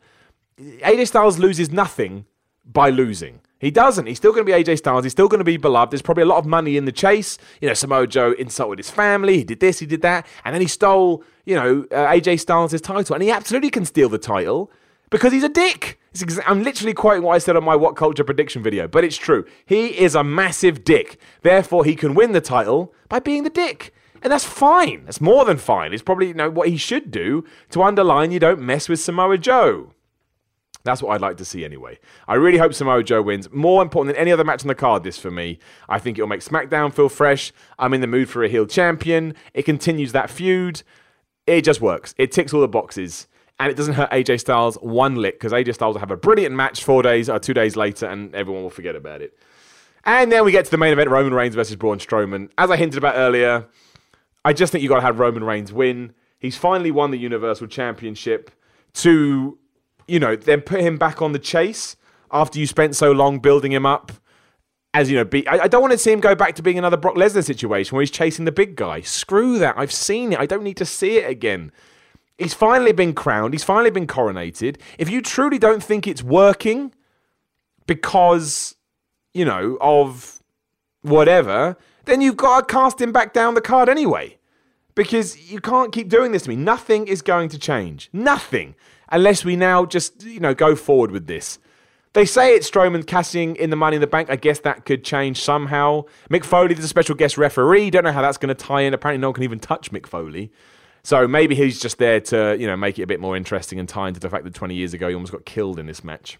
[0.58, 2.26] AJ Styles loses nothing
[2.64, 3.40] by losing.
[3.58, 4.06] He doesn't.
[4.06, 5.04] He's still going to be AJ Styles.
[5.04, 5.92] He's still going to be beloved.
[5.92, 7.36] There's probably a lot of money in the chase.
[7.60, 9.36] You know, Samoa Joe insulted his family.
[9.38, 10.26] He did this, he did that.
[10.44, 13.14] And then he stole, you know, uh, AJ Styles' title.
[13.14, 14.70] And he absolutely can steal the title
[15.10, 16.00] because he's a dick.
[16.14, 19.16] Exa- I'm literally quoting what I said on my What Culture prediction video, but it's
[19.16, 19.44] true.
[19.66, 21.20] He is a massive dick.
[21.42, 23.92] Therefore, he can win the title by being the dick.
[24.22, 25.04] And that's fine.
[25.04, 25.92] That's more than fine.
[25.92, 29.38] It's probably, you know, what he should do to underline you don't mess with Samoa
[29.38, 29.92] Joe.
[30.82, 31.98] That's what I'd like to see anyway.
[32.26, 33.50] I really hope Samoa Joe wins.
[33.50, 35.58] More important than any other match on the card, this for me.
[35.88, 37.52] I think it'll make SmackDown feel fresh.
[37.78, 39.34] I'm in the mood for a heel champion.
[39.52, 40.82] It continues that feud.
[41.46, 42.14] It just works.
[42.16, 43.26] It ticks all the boxes.
[43.58, 46.54] And it doesn't hurt AJ Styles one lick because AJ Styles will have a brilliant
[46.54, 49.36] match four days or two days later and everyone will forget about it.
[50.04, 52.48] And then we get to the main event Roman Reigns versus Braun Strowman.
[52.56, 53.66] As I hinted about earlier,
[54.44, 56.12] I just think you got to have Roman Reigns win.
[56.38, 58.50] He's finally won the Universal Championship
[58.94, 59.58] to
[60.10, 61.96] you know, then put him back on the chase
[62.32, 64.12] after you spent so long building him up.
[64.92, 66.76] As you know, be, I, I don't want to see him go back to being
[66.76, 69.02] another Brock Lesnar situation where he's chasing the big guy.
[69.02, 69.78] Screw that.
[69.78, 70.40] I've seen it.
[70.40, 71.70] I don't need to see it again.
[72.38, 73.54] He's finally been crowned.
[73.54, 74.80] He's finally been coronated.
[74.98, 76.92] If you truly don't think it's working
[77.86, 78.74] because,
[79.32, 80.42] you know, of
[81.02, 81.76] whatever,
[82.10, 84.36] then you've got to cast him back down the card anyway.
[84.94, 86.56] Because you can't keep doing this to me.
[86.56, 88.10] Nothing is going to change.
[88.12, 88.74] Nothing
[89.08, 91.58] unless we now just, you know, go forward with this.
[92.12, 94.30] They say it's Strowman cashing in the money in the bank.
[94.30, 96.04] I guess that could change somehow.
[96.28, 97.90] Mick Foley is a special guest referee.
[97.90, 98.92] Don't know how that's going to tie in.
[98.92, 100.50] Apparently, no one can even touch Mick Foley.
[101.04, 103.88] So maybe he's just there to, you know, make it a bit more interesting and
[103.88, 106.38] tie into the fact that 20 years ago he almost got killed in this match.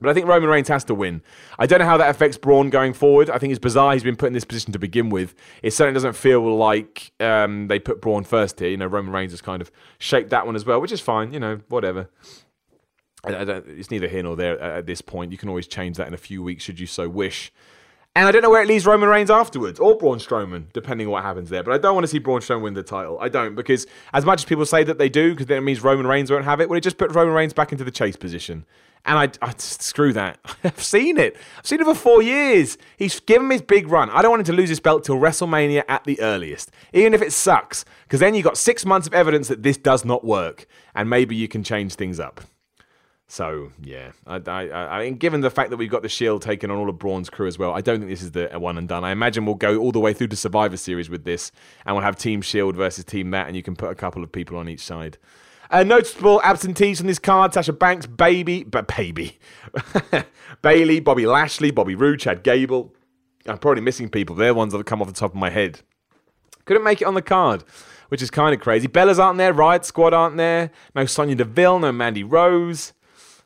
[0.00, 1.22] But I think Roman Reigns has to win.
[1.58, 3.30] I don't know how that affects Braun going forward.
[3.30, 5.34] I think it's bizarre he's been put in this position to begin with.
[5.62, 8.68] It certainly doesn't feel like um, they put Braun first here.
[8.68, 11.32] You know, Roman Reigns has kind of shaped that one as well, which is fine.
[11.32, 12.08] You know, whatever.
[13.24, 15.32] I, it's neither here nor there at this point.
[15.32, 17.52] You can always change that in a few weeks should you so wish.
[18.18, 21.12] And I don't know where it leaves Roman Reigns afterwards, or Braun Strowman, depending on
[21.12, 21.62] what happens there.
[21.62, 23.16] But I don't want to see Braun Strowman win the title.
[23.20, 25.84] I don't, because as much as people say that they do, because then it means
[25.84, 28.16] Roman Reigns won't have it, well, it just put Roman Reigns back into the chase
[28.16, 28.66] position.
[29.04, 30.40] And I, I screw that.
[30.64, 31.36] I've seen it.
[31.58, 32.76] I've seen it for four years.
[32.96, 34.10] He's given me his big run.
[34.10, 37.22] I don't want him to lose his belt till WrestleMania at the earliest, even if
[37.22, 40.66] it sucks, because then you've got six months of evidence that this does not work,
[40.92, 42.40] and maybe you can change things up.
[43.30, 46.78] So yeah, I, I, I, given the fact that we've got the Shield taking on
[46.78, 49.04] all of Braun's crew as well, I don't think this is the one and done.
[49.04, 51.52] I imagine we'll go all the way through the Survivor Series with this,
[51.84, 54.32] and we'll have Team Shield versus Team That, and you can put a couple of
[54.32, 55.18] people on each side.
[55.70, 59.38] Uh, noticeable absentees from this card: Sasha Banks, Baby, but Baby,
[60.62, 62.94] Bayley, Bobby Lashley, Bobby Roode, Chad Gable.
[63.46, 64.36] I'm probably missing people.
[64.36, 65.80] They're ones that have come off the top of my head.
[66.64, 67.62] Couldn't make it on the card
[68.08, 68.88] which is kind of crazy.
[68.88, 72.94] Bellas aren't there, Riot Squad aren't there, no Sonya Deville, no Mandy Rose.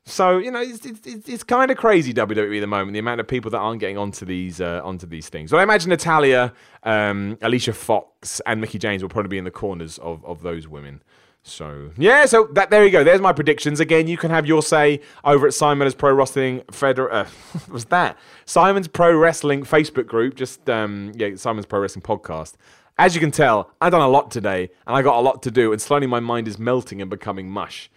[0.05, 2.93] So you know, it's, it's, it's kind of crazy WWE at the moment.
[2.93, 5.53] The amount of people that aren't getting onto these uh, onto these things.
[5.53, 9.51] Well, I imagine Natalya, um, Alicia Fox, and Mickie James will probably be in the
[9.51, 11.03] corners of, of those women.
[11.45, 13.05] So yeah, so that there you go.
[13.05, 13.81] There's my predictions.
[13.81, 17.13] Again, you can have your say over at Simon's Pro Wrestling Feder.
[17.13, 17.29] Uh,
[17.71, 20.35] was that Simon's Pro Wrestling Facebook group?
[20.35, 22.55] Just um, yeah, Simon's Pro Wrestling podcast.
[22.99, 25.51] As you can tell, I've done a lot today, and I got a lot to
[25.51, 27.91] do, and slowly my mind is melting and becoming mush.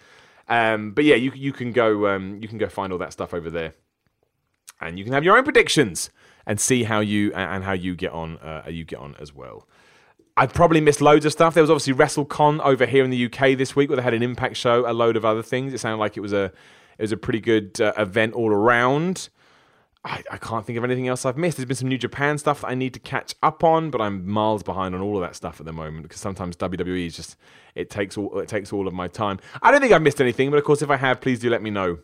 [0.48, 3.34] Um, but yeah, you you can go um, you can go find all that stuff
[3.34, 3.74] over there,
[4.80, 6.10] and you can have your own predictions
[6.46, 9.68] and see how you and how you get on uh, you get on as well.
[10.38, 11.54] I've probably missed loads of stuff.
[11.54, 14.22] There was obviously WrestleCon over here in the UK this week, where they had an
[14.22, 15.74] Impact show, a load of other things.
[15.74, 16.52] It sounded like it was a
[16.98, 19.30] it was a pretty good uh, event all around.
[20.06, 21.58] I, I, can't think of anything else I've missed.
[21.58, 24.28] There's been some New Japan stuff that I need to catch up on, but I'm
[24.28, 27.38] miles behind on all of that stuff at the moment because sometimes WWE is just
[27.74, 29.40] it takes all it takes all of my time.
[29.64, 31.64] I don't think I've missed anything, but of course, if I have, please do let
[31.64, 31.98] me know.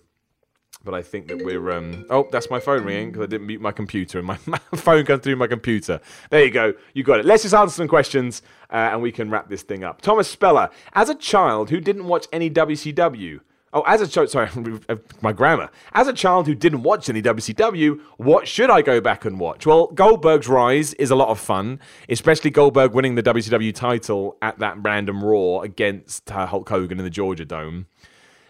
[0.84, 3.62] But I think that we're um, oh, that's my phone ringing because I didn't mute
[3.62, 6.02] my computer and my, my phone comes through my computer.
[6.32, 7.26] There you go, you got it.
[7.26, 10.02] Let's just answer some questions uh, and we can wrap this thing up.
[10.02, 13.42] Thomas Speller, as a child who didn't watch any WCW
[13.74, 14.50] Oh, as a child, sorry,
[15.22, 15.70] my grammar.
[15.94, 19.66] As a child who didn't watch any WCW, what should I go back and watch?
[19.66, 21.80] Well, Goldberg's Rise is a lot of fun,
[22.10, 27.06] especially Goldberg winning the WCW title at that random Raw against uh, Hulk Hogan in
[27.06, 27.86] the Georgia Dome.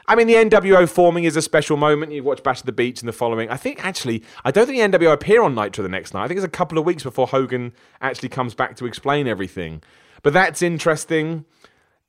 [0.08, 2.12] I mean, the NWO forming is a special moment.
[2.12, 3.50] You watch Bash at the Beach and the following.
[3.50, 6.24] I think actually, I don't think the NWO appear on Nitro the next night.
[6.24, 9.84] I think it's a couple of weeks before Hogan actually comes back to explain everything.
[10.24, 11.46] But that's interesting.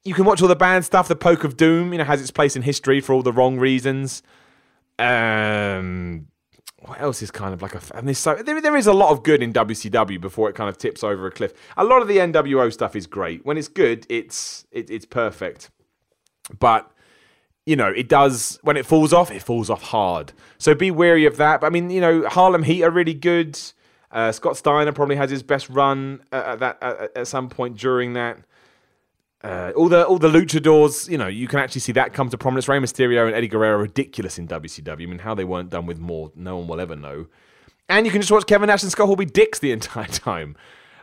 [0.04, 1.08] You can watch all the bad stuff.
[1.08, 3.58] The Poke of Doom, you know, has its place in history for all the wrong
[3.58, 4.22] reasons.
[4.98, 6.26] Um,
[6.80, 7.80] what else is kind of like a?
[7.94, 10.68] And there's so there, there is a lot of good in WCW before it kind
[10.68, 11.52] of tips over a cliff.
[11.76, 13.44] A lot of the NWO stuff is great.
[13.46, 15.70] When it's good, it's it, it's perfect.
[16.58, 16.90] But
[17.66, 20.32] you know, it does when it falls off, it falls off hard.
[20.58, 21.60] So be wary of that.
[21.60, 23.58] But I mean, you know, Harlem Heat are really good.
[24.10, 28.14] Uh, Scott Steiner probably has his best run at that at, at some point during
[28.14, 28.38] that.
[29.42, 32.38] Uh, all the all the luchadors, you know, you can actually see that come to
[32.38, 32.68] prominence.
[32.68, 35.02] Rey Mysterio and Eddie Guerrero are ridiculous in WCW.
[35.02, 37.26] I mean, how they weren't done with more, no one will ever know.
[37.88, 40.57] And you can just watch Kevin Nash and Scott Hall be dicks the entire time.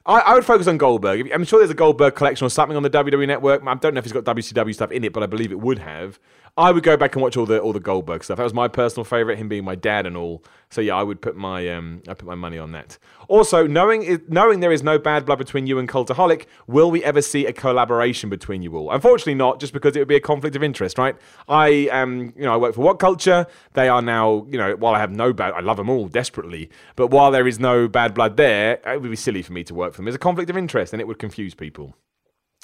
[0.06, 1.30] I, I, would focus on Goldberg.
[1.32, 3.62] I'm sure there's a Goldberg collection or something on the WWE Network.
[3.66, 5.80] I don't know if he's got WCW stuff in it, but I believe it would
[5.80, 6.20] have.
[6.58, 8.38] I would go back and watch all the all the Goldberg stuff.
[8.38, 10.44] That was my personal favorite, him being my dad and all.
[10.72, 12.98] So yeah, I would put my um, I put my money on that.
[13.30, 17.22] Also, knowing knowing there is no bad blood between you and Cultaholic, will we ever
[17.22, 18.92] see a collaboration between you all?
[18.92, 19.60] Unfortunately, not.
[19.60, 21.16] Just because it would be a conflict of interest, right?
[21.48, 23.46] I am, you know, I work for What Culture.
[23.74, 26.72] They are now, you know, while I have no bad, I love them all desperately.
[26.96, 29.76] But while there is no bad blood there, it would be silly for me to
[29.76, 30.06] work for them.
[30.06, 31.96] There's a conflict of interest, and it would confuse people.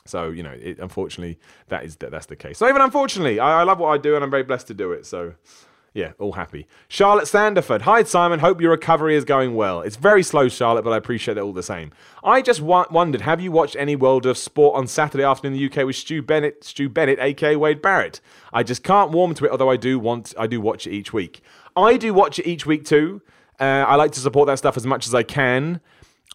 [0.08, 2.58] So you know, it, unfortunately, that is that, that's the case.
[2.58, 4.94] So even unfortunately, I, I love what I do, and I'm very blessed to do
[4.94, 5.06] it.
[5.06, 5.36] So
[5.96, 6.68] yeah, all happy.
[6.90, 7.84] Charlotte Sanderford.
[7.84, 8.40] Hi, Simon.
[8.40, 9.80] Hope your recovery is going well.
[9.80, 11.92] It's very slow, Charlotte, but I appreciate it all the same.
[12.22, 15.60] I just wa- wondered, have you watched any World of Sport on Saturday afternoon in
[15.60, 18.20] the UK with Stu Bennett, Stu Bennett, aka Wade Barrett?
[18.52, 21.14] I just can't warm to it, although I do want, I do watch it each
[21.14, 21.42] week.
[21.78, 23.22] I do watch it each week too.
[23.58, 25.80] Uh, I like to support that stuff as much as I can.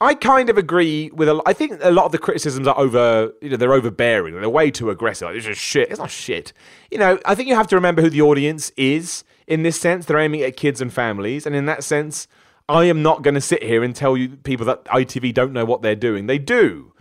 [0.01, 1.29] I kind of agree with.
[1.29, 3.33] A, I think a lot of the criticisms are over.
[3.43, 4.35] You know, they're overbearing.
[4.35, 5.27] They're way too aggressive.
[5.27, 5.91] Like, this is shit.
[5.91, 6.53] It's not shit.
[6.91, 9.25] You know, I think you have to remember who the audience is.
[9.47, 12.29] In this sense, they're aiming at kids and families, and in that sense,
[12.69, 15.65] I am not going to sit here and tell you people that ITV don't know
[15.65, 16.27] what they're doing.
[16.29, 16.93] They do.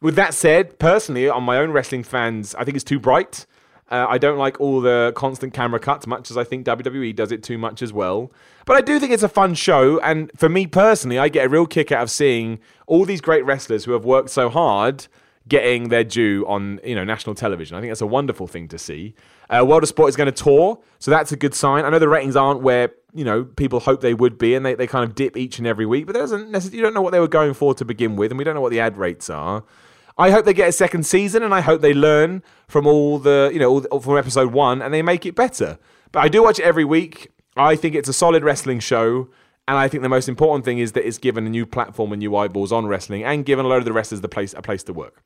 [0.00, 3.46] With that said, personally, on my own wrestling fans, I think it's too bright.
[3.92, 7.30] Uh, I don't like all the constant camera cuts, much as I think WWE does
[7.30, 8.32] it too much as well.
[8.64, 11.48] But I do think it's a fun show, and for me personally, I get a
[11.50, 15.08] real kick out of seeing all these great wrestlers who have worked so hard
[15.48, 17.76] getting their due on you know national television.
[17.76, 19.14] I think that's a wonderful thing to see.
[19.50, 21.84] Uh, World of Sport is going to tour, so that's a good sign.
[21.84, 24.74] I know the ratings aren't where you know people hope they would be, and they,
[24.74, 26.06] they kind of dip each and every week.
[26.06, 28.30] But there doesn't necessarily, you don't know what they were going for to begin with,
[28.30, 29.64] and we don't know what the ad rates are.
[30.18, 33.50] I hope they get a second season, and I hope they learn from all the
[33.52, 35.78] you know all, from episode one, and they make it better.
[36.10, 37.30] But I do watch it every week.
[37.56, 39.28] I think it's a solid wrestling show,
[39.68, 42.20] and I think the most important thing is that it's given a new platform and
[42.20, 44.82] new eyeballs on wrestling, and given a lot of the wrestlers the place a place
[44.84, 45.22] to work,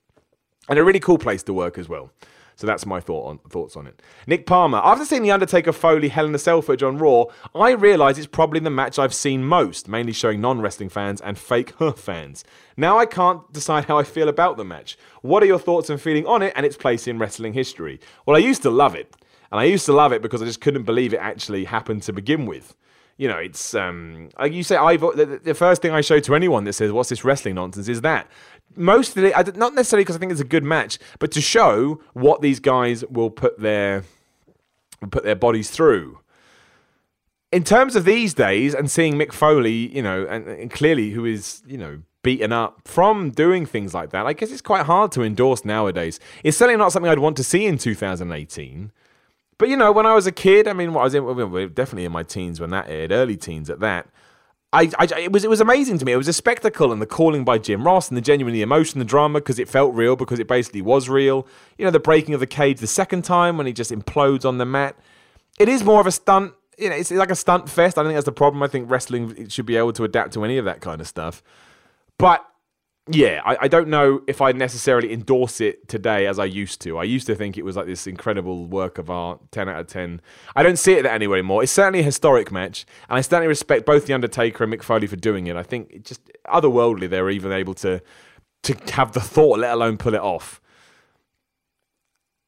[0.68, 2.11] and a really cool place to work as well.
[2.57, 4.01] So that's my thought on, thoughts on it.
[4.27, 4.79] Nick Palmer.
[4.79, 8.27] After seeing The Undertaker Foley Hell in a Cell footage on Raw, I realise it's
[8.27, 12.45] probably the match I've seen most, mainly showing non wrestling fans and fake huh fans.
[12.77, 14.97] Now I can't decide how I feel about the match.
[15.21, 18.01] What are your thoughts and feeling on it and its place in wrestling history?
[18.25, 19.14] Well, I used to love it.
[19.53, 22.12] And I used to love it because I just couldn't believe it actually happened to
[22.12, 22.75] begin with
[23.16, 24.76] you know, it's um, like you say.
[24.76, 27.88] I the, the first thing I show to anyone that says, "What's this wrestling nonsense?"
[27.88, 28.29] is that
[28.76, 32.61] mostly not necessarily because I think it's a good match, but to show what these
[32.61, 34.05] guys will put their
[35.00, 36.18] will put their bodies through.
[37.52, 41.24] In terms of these days, and seeing Mick Foley, you know, and, and clearly who
[41.24, 45.12] is, you know, beaten up from doing things like that, I guess it's quite hard
[45.12, 46.18] to endorse nowadays.
[46.42, 48.92] It's certainly not something I'd want to see in 2018.
[49.59, 52.05] But you know, when I was a kid, I mean, what I was in, definitely
[52.05, 54.09] in my teens when that aired, early teens at that.
[54.73, 56.12] I, I, it was it was amazing to me.
[56.12, 59.05] It was a spectacle, and the calling by Jim Ross, and the genuinely emotion, the
[59.05, 61.47] drama, because it felt real, because it basically was real.
[61.79, 64.59] You know, the breaking of the cage the second time when he just implodes on
[64.59, 64.97] the mat.
[65.59, 66.53] It is more of a stunt.
[66.77, 67.97] You know, it's like a stunt fest.
[67.97, 68.62] I don't think that's the problem.
[68.62, 71.42] I think wrestling should be able to adapt to any of that kind of stuff.
[72.19, 72.45] But
[73.09, 76.99] yeah, I, I, don't know if I necessarily endorse it today as I used to.
[76.99, 79.87] I used to think it was like this incredible work of art, 10 out of
[79.87, 80.21] 10.
[80.57, 81.62] I don't see it that anywhere anymore.
[81.62, 85.07] It's certainly a historic match, and I certainly respect both The Undertaker and Mick Foley
[85.07, 85.55] for doing it.
[85.55, 88.03] I think it just otherworldly they were even able to,
[88.64, 90.61] to have the thought, let alone pull it off.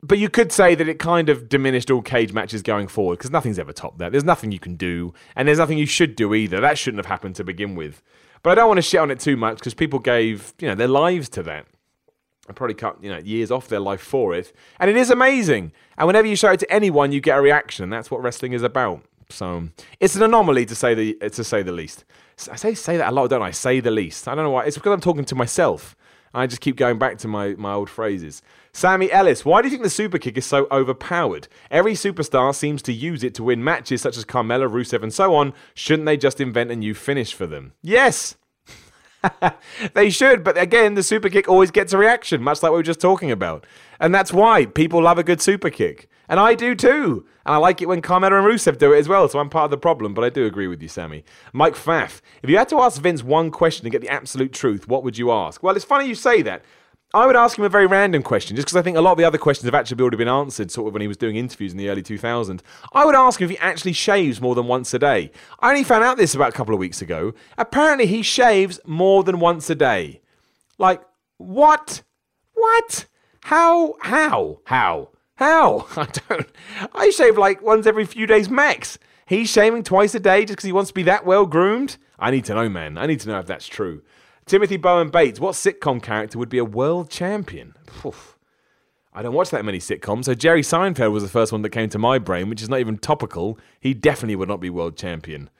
[0.02, 3.32] But you could say that it kind of diminished all cage matches going forward because
[3.32, 4.12] nothing's ever topped that.
[4.12, 6.60] There's nothing you can do, and there's nothing you should do either.
[6.60, 8.02] That shouldn't have happened to begin with.
[8.42, 10.76] But I don't want to shit on it too much because people gave you know
[10.76, 11.66] their lives to that.
[12.48, 15.72] I probably cut you know years off their life for it, and it is amazing.
[15.96, 17.90] And whenever you show it to anyone, you get a reaction.
[17.90, 19.02] That's what wrestling is about.
[19.30, 19.68] So
[20.00, 22.04] it's an anomaly to say the to say the least.
[22.50, 23.50] I say say that a lot, don't I?
[23.50, 24.28] Say the least.
[24.28, 24.64] I don't know why.
[24.64, 25.96] It's because I'm talking to myself.
[26.34, 28.42] I just keep going back to my, my old phrases.
[28.72, 31.48] Sammy Ellis, why do you think the super kick is so overpowered?
[31.70, 35.34] Every superstar seems to use it to win matches such as Carmella, Rusev, and so
[35.34, 35.52] on.
[35.74, 37.72] Shouldn't they just invent a new finish for them?
[37.82, 38.36] Yes!
[39.94, 42.82] they should, but again, the super kick always gets a reaction, much like we were
[42.82, 43.66] just talking about.
[43.98, 46.08] And that's why people love a good super kick.
[46.28, 47.26] And I do too.
[47.48, 49.64] And I like it when Carmella and Rusev do it as well, so I'm part
[49.64, 51.24] of the problem, but I do agree with you, Sammy.
[51.54, 54.86] Mike Faff, if you had to ask Vince one question to get the absolute truth,
[54.86, 55.62] what would you ask?
[55.62, 56.62] Well, it's funny you say that.
[57.14, 59.16] I would ask him a very random question, just because I think a lot of
[59.16, 61.72] the other questions have actually already been answered, sort of when he was doing interviews
[61.72, 62.60] in the early 2000s.
[62.92, 65.30] I would ask him if he actually shaves more than once a day.
[65.60, 67.32] I only found out this about a couple of weeks ago.
[67.56, 70.20] Apparently, he shaves more than once a day.
[70.76, 71.00] Like,
[71.38, 72.02] what?
[72.52, 73.06] What?
[73.40, 73.94] How?
[74.02, 74.58] How?
[74.66, 75.12] How?
[75.38, 75.86] How?
[75.96, 76.48] I don't.
[76.92, 78.98] I shave like once every few days max.
[79.24, 81.96] He's shaving twice a day just because he wants to be that well groomed?
[82.18, 82.98] I need to know, man.
[82.98, 84.02] I need to know if that's true.
[84.46, 87.74] Timothy Bowen Bates, what sitcom character would be a world champion?
[88.04, 88.36] Oof.
[89.14, 91.88] I don't watch that many sitcoms, so Jerry Seinfeld was the first one that came
[91.90, 93.60] to my brain, which is not even topical.
[93.78, 95.50] He definitely would not be world champion.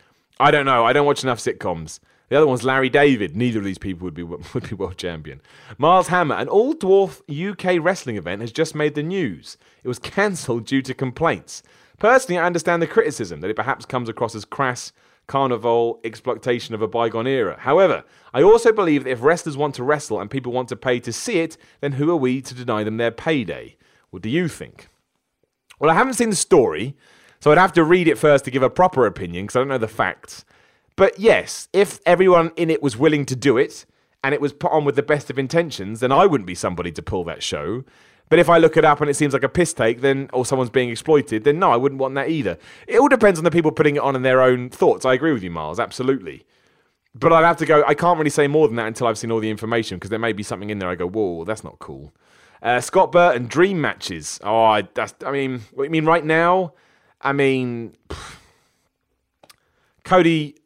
[0.41, 0.85] I don't know.
[0.85, 2.01] I don't watch enough sitcoms.
[2.29, 3.37] The other one's Larry David.
[3.37, 5.41] Neither of these people would be would be world champion.
[5.79, 9.57] Miles Hammer, an all dwarf UK wrestling event, has just made the news.
[9.83, 11.63] It was cancelled due to complaints.
[11.99, 14.93] Personally, I understand the criticism that it perhaps comes across as crass
[15.27, 17.57] carnival exploitation of a bygone era.
[17.59, 21.01] However, I also believe that if wrestlers want to wrestle and people want to pay
[21.01, 23.77] to see it, then who are we to deny them their payday?
[24.11, 24.89] What do you think?
[25.79, 26.97] Well, I haven't seen the story,
[27.41, 29.69] so I'd have to read it first to give a proper opinion because I don't
[29.69, 30.45] know the facts.
[30.99, 33.87] But yes, if everyone in it was willing to do it
[34.25, 36.91] and it was put on with the best of intentions, then I wouldn't be somebody
[36.91, 37.85] to pull that show.
[38.29, 40.45] But if I look it up and it seems like a piss take, then or
[40.45, 42.59] someone's being exploited, then no, I wouldn't want that either.
[42.89, 45.05] It all depends on the people putting it on and their own thoughts.
[45.05, 46.45] I agree with you, Miles, absolutely.
[47.15, 47.85] But I'd have to go.
[47.87, 50.19] I can't really say more than that until I've seen all the information because there
[50.19, 50.89] may be something in there.
[50.89, 52.13] I go, whoa, that's not cool.
[52.61, 54.41] Uh, Scott Burton dream matches.
[54.43, 55.15] Oh, I, that's.
[55.25, 56.75] I mean, what you mean right now?
[57.23, 58.39] I mean, pff,
[60.03, 60.58] Cody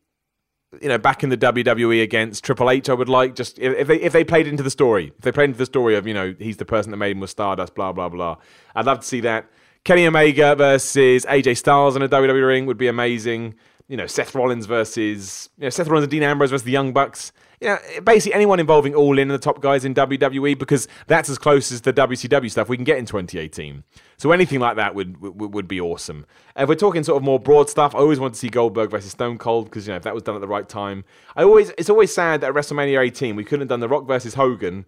[0.80, 4.00] you know, back in the WWE against Triple H, I would like just if they
[4.00, 6.34] if they played into the story, if they played into the story of you know
[6.38, 8.36] he's the person that made him with Stardust, blah blah blah.
[8.74, 9.46] I'd love to see that.
[9.84, 13.54] Kenny Omega versus AJ Styles in a WWE ring would be amazing.
[13.88, 16.92] You know, Seth Rollins versus you know Seth Rollins and Dean Ambrose versus the Young
[16.92, 17.32] Bucks
[17.62, 21.30] you know, basically anyone involving All In and the top guys in WWE because that's
[21.30, 23.84] as close as the WCW stuff we can get in 2018.
[24.16, 26.26] So anything like that would would, would be awesome.
[26.56, 29.12] If we're talking sort of more broad stuff, I always want to see Goldberg versus
[29.12, 31.04] Stone Cold because you know if that was done at the right time.
[31.36, 34.06] I always it's always sad that at WrestleMania 18 we couldn't have done The Rock
[34.06, 34.84] versus Hogan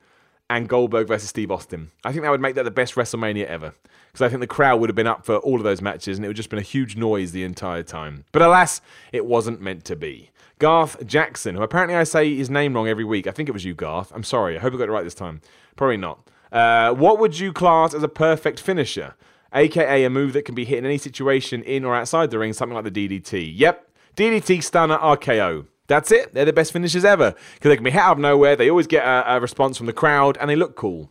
[0.51, 1.91] and Goldberg versus Steve Austin.
[2.05, 3.73] I think that would make that the best WrestleMania ever
[4.13, 6.25] because I think the crowd would have been up for all of those matches and
[6.25, 8.25] it would just been a huge noise the entire time.
[8.33, 8.81] But alas,
[9.13, 10.31] it wasn't meant to be.
[10.59, 13.27] Garth Jackson, who apparently I say his name wrong every week.
[13.27, 14.12] I think it was you, Garth.
[14.14, 14.57] I'm sorry.
[14.57, 15.40] I hope I got it right this time.
[15.77, 16.29] Probably not.
[16.53, 19.14] Uh, what would you class as a perfect finisher?
[19.53, 22.53] AKA a move that can be hit in any situation in or outside the ring,
[22.53, 23.53] something like the DDT.
[23.57, 23.90] Yep.
[24.17, 25.67] DDT, stunner, RKO.
[25.87, 26.35] That's it.
[26.35, 28.57] They're the best finishers ever because they can be hit out of nowhere.
[28.57, 31.11] They always get a, a response from the crowd and they look cool.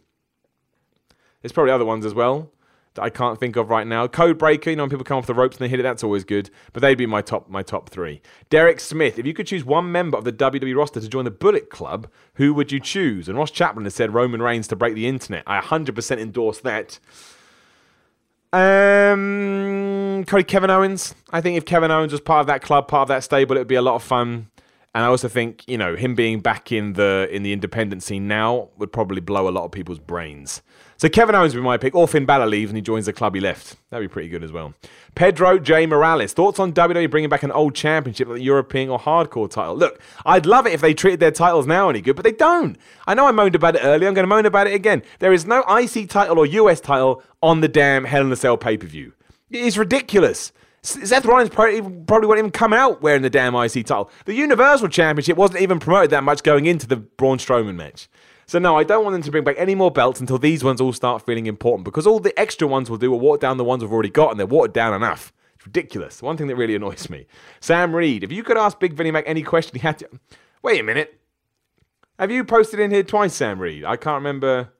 [1.42, 2.53] There's probably other ones as well
[2.96, 4.08] that I can't think of right now.
[4.08, 6.04] Code Breaker, you know, when people come off the ropes and they hit it, that's
[6.04, 6.50] always good.
[6.72, 8.22] But they'd be my top my top three.
[8.50, 11.32] Derek Smith, if you could choose one member of the WWE roster to join the
[11.32, 13.28] Bullet Club, who would you choose?
[13.28, 15.44] And Ross Chaplin has said Roman Reigns to break the internet.
[15.48, 17.00] I 100% endorse that.
[18.54, 21.16] Um, Cody Kevin Owens.
[21.32, 23.62] I think if Kevin Owens was part of that club, part of that stable, it
[23.62, 24.50] would be a lot of fun.
[24.96, 28.28] And I also think, you know, him being back in the in the independent scene
[28.28, 30.62] now would probably blow a lot of people's brains.
[31.04, 31.94] So Kevin Owens would be my pick.
[31.96, 33.76] Or Finn Balor leaves and he joins the club he left.
[33.90, 34.74] That'd be pretty good as well.
[35.16, 35.86] Pedro J.
[35.86, 36.32] Morales.
[36.32, 39.76] Thoughts on WWE bringing back an old championship like the European or hardcore title?
[39.76, 42.78] Look, I'd love it if they treated their titles now any good, but they don't.
[43.06, 44.08] I know I moaned about it earlier.
[44.08, 45.04] I'm going to moan about it again.
[45.20, 48.56] There is no IC title or US title on the damn Hell in a Cell
[48.56, 49.12] pay per view.
[49.52, 50.54] It's ridiculous.
[50.84, 54.10] Seth Rollins probably, probably won't even come out wearing the damn IC title.
[54.24, 58.08] The Universal Championship wasn't even promoted that much going into the Braun Strowman match.
[58.54, 60.80] So no, I don't want them to bring back any more belts until these ones
[60.80, 63.64] all start feeling important because all the extra ones will do will water down the
[63.64, 65.34] ones we've already got and they're watered down enough.
[65.56, 66.22] It's ridiculous.
[66.22, 67.26] One thing that really annoys me.
[67.62, 70.10] Sam Reed, if you could ask Big Vinnie Mac any question, he had to.
[70.62, 71.20] Wait a minute.
[72.20, 73.86] Have you posted in here twice, Sam Reed?
[73.86, 74.72] I can't remember.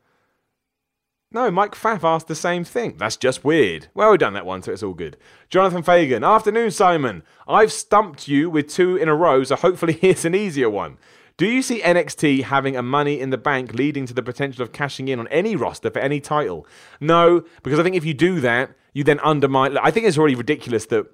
[1.32, 2.98] No, Mike Faff asked the same thing.
[3.00, 3.88] That's just weird.
[3.96, 5.18] Well, we've done that one, so it's all good.
[5.50, 6.24] Jonathan Fagan.
[6.24, 7.24] Afternoon, Simon.
[7.48, 11.00] I've stumped you with two in a row, so hopefully here's an easier one.
[11.36, 14.72] Do you see NXT having a money in the bank leading to the potential of
[14.72, 16.68] cashing in on any roster for any title?
[17.00, 19.78] No, because I think if you do that, you then undermine.
[19.78, 21.08] I think it's already ridiculous that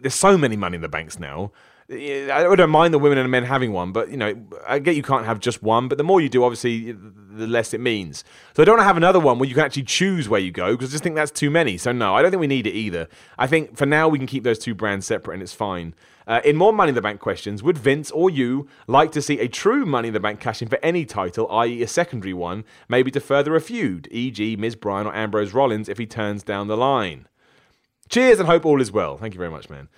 [0.00, 1.52] there's so many money in the banks now.
[1.88, 4.34] I don't mind the women and the men having one, but you know,
[4.66, 5.86] I get you can't have just one.
[5.86, 8.24] But the more you do, obviously, the less it means.
[8.54, 10.90] So I don't have another one where you can actually choose where you go because
[10.90, 11.78] I just think that's too many.
[11.78, 13.08] So no, I don't think we need it either.
[13.38, 15.94] I think for now we can keep those two brands separate and it's fine.
[16.26, 19.38] Uh, in more Money in the Bank questions, would Vince or you like to see
[19.38, 22.64] a true Money in the Bank cash in for any title, i.e., a secondary one,
[22.88, 26.66] maybe to further a feud, e.g., Miz Bryan or Ambrose Rollins if he turns down
[26.66, 27.28] the line?
[28.08, 29.16] Cheers and hope all is well.
[29.16, 29.88] Thank you very much, man.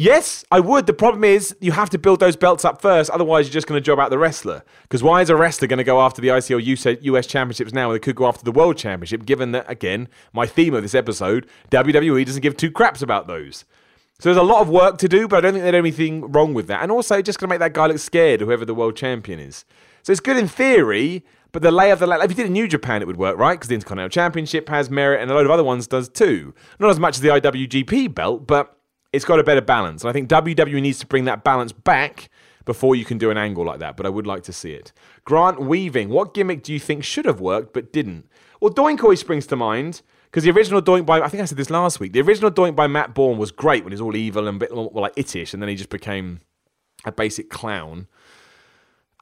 [0.00, 0.86] Yes, I would.
[0.86, 3.10] The problem is you have to build those belts up first.
[3.10, 4.62] Otherwise, you're just going to job out the wrestler.
[4.82, 7.96] Because why is a wrestler going to go after the ICL US Championships now when
[7.96, 11.48] they could go after the World Championship, given that, again, my theme of this episode,
[11.72, 13.64] WWE doesn't give two craps about those.
[14.20, 16.54] So there's a lot of work to do, but I don't think there's anything wrong
[16.54, 16.80] with that.
[16.80, 19.64] And also, just going to make that guy look scared, whoever the world champion is.
[20.04, 22.52] So it's good in theory, but the lay of the land, if you did in
[22.52, 23.54] New Japan, it would work, right?
[23.54, 26.54] Because the Intercontinental Championship has merit, and a load of other ones does too.
[26.78, 28.77] Not as much as the IWGP belt, but
[29.12, 30.02] it's got a better balance.
[30.02, 32.30] And I think WWE needs to bring that balance back
[32.64, 34.92] before you can do an angle like that, but I would like to see it.
[35.24, 38.28] Grant Weaving, what gimmick do you think should have worked but didn't?
[38.60, 41.56] Well, Doink always springs to mind because the original Doink by, I think I said
[41.56, 44.14] this last week, the original Doink by Matt Borne was great when he was all
[44.14, 46.40] evil and a bit like itish, and then he just became
[47.06, 48.06] a basic clown.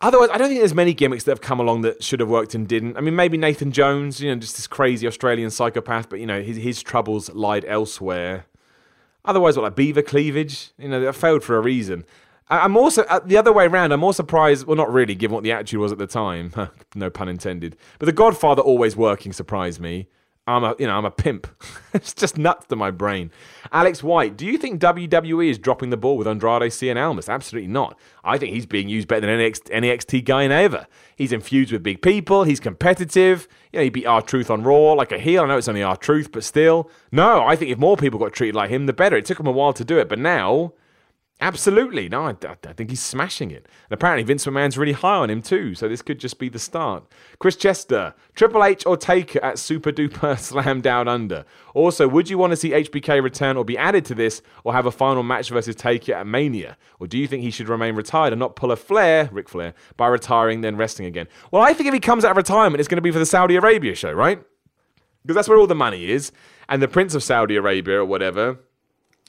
[0.02, 2.54] Otherwise, I don't think there's many gimmicks that have come along that should have worked
[2.54, 2.96] and didn't.
[2.96, 6.42] I mean, maybe Nathan Jones, you know, just this crazy Australian psychopath, but you know,
[6.42, 8.46] his, his troubles lied elsewhere.
[9.26, 10.70] Otherwise, what like beaver cleavage?
[10.78, 12.04] You know, they failed for a reason.
[12.48, 13.92] I'm also uh, the other way around.
[13.92, 14.66] I'm more surprised.
[14.66, 16.52] Well, not really, given what the attitude was at the time.
[16.94, 17.76] no pun intended.
[17.98, 20.08] But the Godfather always working surprised me.
[20.48, 21.48] I'm a, you know, I'm a pimp.
[21.92, 23.32] it's just nuts to my brain.
[23.72, 27.28] Alex White, do you think WWE is dropping the ball with Andrade Cien Almas?
[27.28, 27.98] Absolutely not.
[28.22, 30.86] I think he's being used better than any NXT guy in ever.
[31.16, 32.44] He's infused with big people.
[32.44, 33.48] He's competitive.
[33.72, 35.42] You know, he beat R-Truth on Raw like a heel.
[35.42, 36.90] I know it's only R-Truth, but still.
[37.10, 39.16] No, I think if more people got treated like him, the better.
[39.16, 40.74] It took him a while to do it, but now
[41.38, 42.08] Absolutely.
[42.08, 43.66] No, I, I, think he's smashing it.
[43.66, 46.58] And apparently Vince McMahon's really high on him too, so this could just be the
[46.58, 47.04] start.
[47.38, 51.44] Chris Chester, Triple H or Taker at Super Duper Slam Down Under.
[51.74, 54.86] Also, would you want to see HBK return or be added to this, or have
[54.86, 56.78] a final match versus Taker at Mania?
[57.00, 59.74] Or do you think he should remain retired and not pull a Flair, Ric Flair,
[59.98, 61.28] by retiring then resting again?
[61.50, 63.26] Well, I think if he comes out of retirement, it's going to be for the
[63.26, 64.42] Saudi Arabia show, right?
[65.20, 66.32] Because that's where all the money is.
[66.70, 68.58] And the Prince of Saudi Arabia or whatever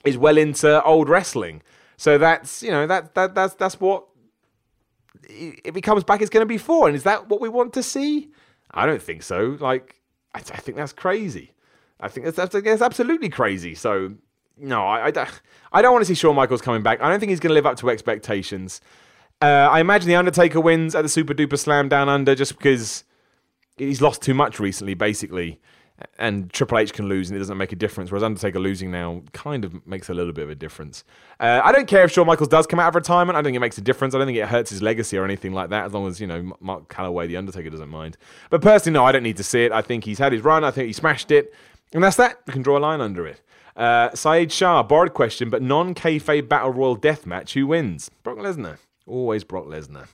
[0.05, 1.61] is well into old wrestling.
[1.97, 4.05] So that's you know that that that's that's what
[5.29, 6.87] if he comes back, it's going to be for.
[6.87, 8.29] And is that what we want to see?
[8.71, 9.57] I don't think so.
[9.59, 9.99] Like
[10.33, 11.51] I, I think that's crazy.
[11.99, 13.73] I think that's, that's, that's absolutely crazy.
[13.73, 14.13] So
[14.57, 15.27] no, I, I,
[15.71, 17.01] I don't want to see Shawn Michaels coming back.
[17.01, 18.81] I don't think he's going to live up to expectations.
[19.41, 23.03] Uh, I imagine the Undertaker wins at the Super Duper Slam Down Under just because
[23.77, 25.59] he's lost too much recently, basically
[26.19, 28.11] and Triple H can lose and it doesn't make a difference.
[28.11, 31.03] Whereas Undertaker losing now kind of makes a little bit of a difference.
[31.39, 33.35] Uh, I don't care if Shawn Michaels does come out of retirement.
[33.35, 34.13] I don't think it makes a difference.
[34.13, 35.85] I don't think it hurts his legacy or anything like that.
[35.85, 38.17] As long as you know Mark Calaway, the Undertaker, doesn't mind.
[38.49, 39.71] But personally, no, I don't need to see it.
[39.71, 40.63] I think he's had his run.
[40.63, 41.53] I think he smashed it,
[41.93, 42.41] and that's that.
[42.45, 43.41] We can draw a line under it.
[43.75, 47.53] Uh, Saeed Shah, borrowed question, but non kayfabe battle royal death match.
[47.53, 48.09] Who wins?
[48.23, 48.77] Brock Lesnar.
[49.07, 50.07] Always Brock Lesnar.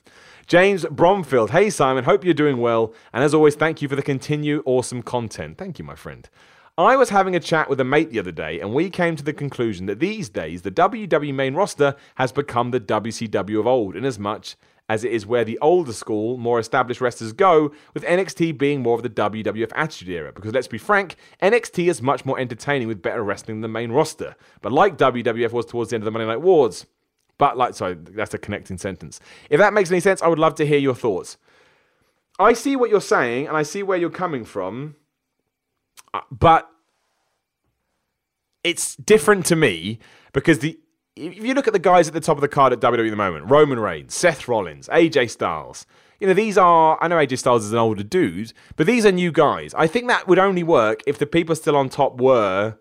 [0.46, 2.94] James Bromfield, hey Simon, hope you're doing well.
[3.12, 5.58] And as always, thank you for the continued awesome content.
[5.58, 6.28] Thank you, my friend.
[6.76, 9.22] I was having a chat with a mate the other day, and we came to
[9.22, 13.94] the conclusion that these days the WWE main roster has become the WCW of old,
[13.94, 14.56] in as much
[14.88, 18.96] as it is where the older school, more established wrestlers go, with NXT being more
[18.96, 20.32] of the WWF Attitude Era.
[20.32, 23.92] Because let's be frank, NXT is much more entertaining with better wrestling than the main
[23.92, 24.36] roster.
[24.60, 26.86] But like WWF was towards the end of the Monday Night Wars,
[27.38, 29.20] but like, sorry, that's a connecting sentence.
[29.50, 31.36] If that makes any sense, I would love to hear your thoughts.
[32.38, 34.96] I see what you're saying and I see where you're coming from,
[36.12, 36.68] uh, but
[38.64, 39.98] it's different to me
[40.32, 40.78] because the
[41.16, 43.10] if you look at the guys at the top of the card at WWE at
[43.10, 45.86] the moment, Roman Reigns, Seth Rollins, AJ Styles,
[46.18, 49.12] you know, these are, I know AJ Styles is an older dude, but these are
[49.12, 49.74] new guys.
[49.74, 52.78] I think that would only work if the people still on top were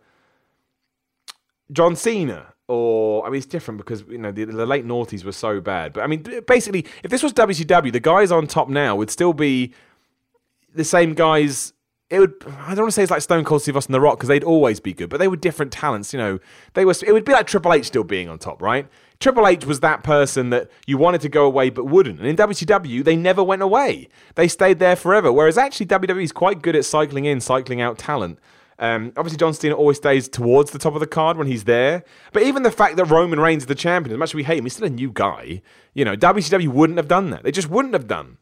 [1.71, 5.31] John Cena, or I mean, it's different because you know the, the, late noughties were
[5.31, 5.93] so bad.
[5.93, 9.33] But I mean, basically, if this was WCW, the guys on top now would still
[9.33, 9.73] be
[10.73, 11.73] the same guys.
[12.09, 12.33] It would.
[12.45, 14.43] I don't want to say it's like Stone Cold Steve Austin, The Rock, because they'd
[14.43, 16.13] always be good, but they were different talents.
[16.13, 16.39] You know,
[16.73, 16.93] they were.
[17.05, 18.87] It would be like Triple H still being on top, right?
[19.19, 22.19] Triple H was that person that you wanted to go away but wouldn't.
[22.19, 24.09] And in WCW, they never went away.
[24.35, 25.31] They stayed there forever.
[25.31, 28.39] Whereas actually, WWE is quite good at cycling in, cycling out talent.
[28.79, 32.03] Um, obviously, John Cena always stays towards the top of the card when he's there.
[32.31, 34.57] But even the fact that Roman Reigns is the champion, as much as we hate
[34.57, 35.61] him, he's still a new guy.
[35.93, 37.43] You know, WCW wouldn't have done that.
[37.43, 38.37] They just wouldn't have done.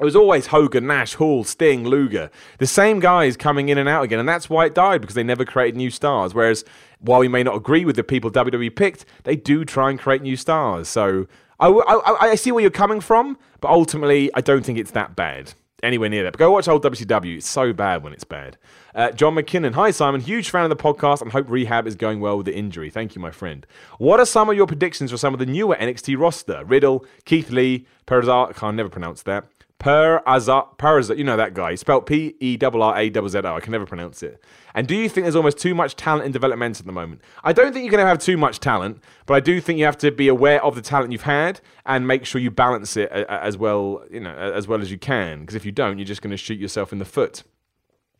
[0.00, 2.30] It was always Hogan, Nash, Hall, Sting, Luger.
[2.58, 4.18] The same guys coming in and out again.
[4.18, 6.34] And that's why it died, because they never created new stars.
[6.34, 6.64] Whereas,
[6.98, 10.22] while we may not agree with the people WWE picked, they do try and create
[10.22, 10.88] new stars.
[10.88, 11.26] So
[11.60, 15.14] I, I, I see where you're coming from, but ultimately, I don't think it's that
[15.14, 16.32] bad anywhere near that.
[16.32, 17.36] But go watch old WCW.
[17.36, 18.56] It's so bad when it's bad.
[18.94, 19.74] Uh, John McKinnon.
[19.74, 20.20] Hi, Simon.
[20.20, 22.90] Huge fan of the podcast and hope rehab is going well with the injury.
[22.90, 23.66] Thank you, my friend.
[23.98, 26.64] What are some of your predictions for some of the newer NXT roster?
[26.64, 28.50] Riddle, Keith Lee, Perazar.
[28.50, 29.46] I can never pronounce that.
[29.82, 31.74] Per Azar, Perazar, you know that guy.
[31.74, 33.56] Spelled P E R R A Z O.
[33.56, 34.40] I can never pronounce it.
[34.74, 37.20] And do you think there's almost too much talent in development at the moment?
[37.42, 39.84] I don't think you're going to have too much talent, but I do think you
[39.84, 43.10] have to be aware of the talent you've had and make sure you balance it
[43.10, 45.40] uh, as well, you know, as well as you can.
[45.40, 47.42] Because if you don't, you're just going to shoot yourself in the foot.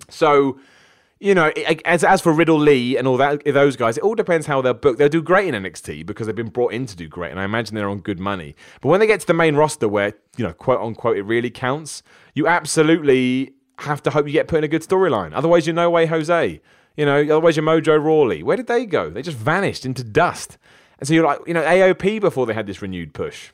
[0.08, 0.58] So
[1.22, 1.52] you know,
[1.84, 4.74] as as for Riddle Lee and all that, those guys, it all depends how they're
[4.74, 4.98] booked.
[4.98, 7.44] They'll do great in NXT because they've been brought in to do great, and I
[7.44, 8.56] imagine they're on good money.
[8.80, 11.48] But when they get to the main roster, where you know, quote unquote, it really
[11.48, 12.02] counts,
[12.34, 15.32] you absolutely have to hope you get put in a good storyline.
[15.32, 16.60] Otherwise, you're no way Jose.
[16.96, 18.42] You know, otherwise you're Mojo Rawley.
[18.42, 19.08] Where did they go?
[19.08, 20.58] They just vanished into dust.
[20.98, 23.52] And so you're like, you know, AOP before they had this renewed push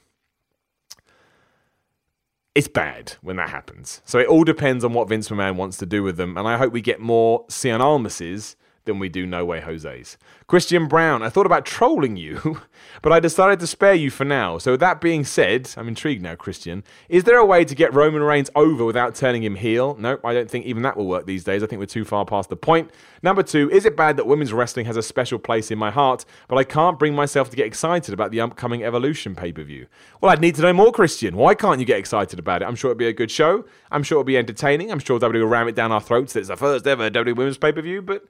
[2.59, 4.02] it's bad when that happens.
[4.04, 6.36] So it all depends on what Vince McMahon wants to do with them.
[6.36, 8.56] And I hope we get more Cien Almases
[8.89, 10.18] than we do No Way Jose's.
[10.49, 12.62] Christian Brown, I thought about trolling you,
[13.03, 14.59] but I decided to spare you for now.
[14.59, 16.82] So, that being said, I'm intrigued now, Christian.
[17.09, 19.97] Is there a way to get Roman Reigns over without turning him heel?
[19.99, 21.62] Nope, I don't think even that will work these days.
[21.62, 22.91] I think we're too far past the point.
[23.22, 26.24] Number two, is it bad that women's wrestling has a special place in my heart,
[26.49, 29.86] but I can't bring myself to get excited about the upcoming Evolution pay per view?
[30.20, 31.36] Well, I'd need to know more, Christian.
[31.36, 32.64] Why can't you get excited about it?
[32.64, 33.64] I'm sure it'll be a good show.
[33.91, 34.91] I'm sure it'll be entertaining.
[34.91, 37.36] I'm sure WWE will ram it down our throats that it's the first ever WWE
[37.36, 38.24] women's pay per view, but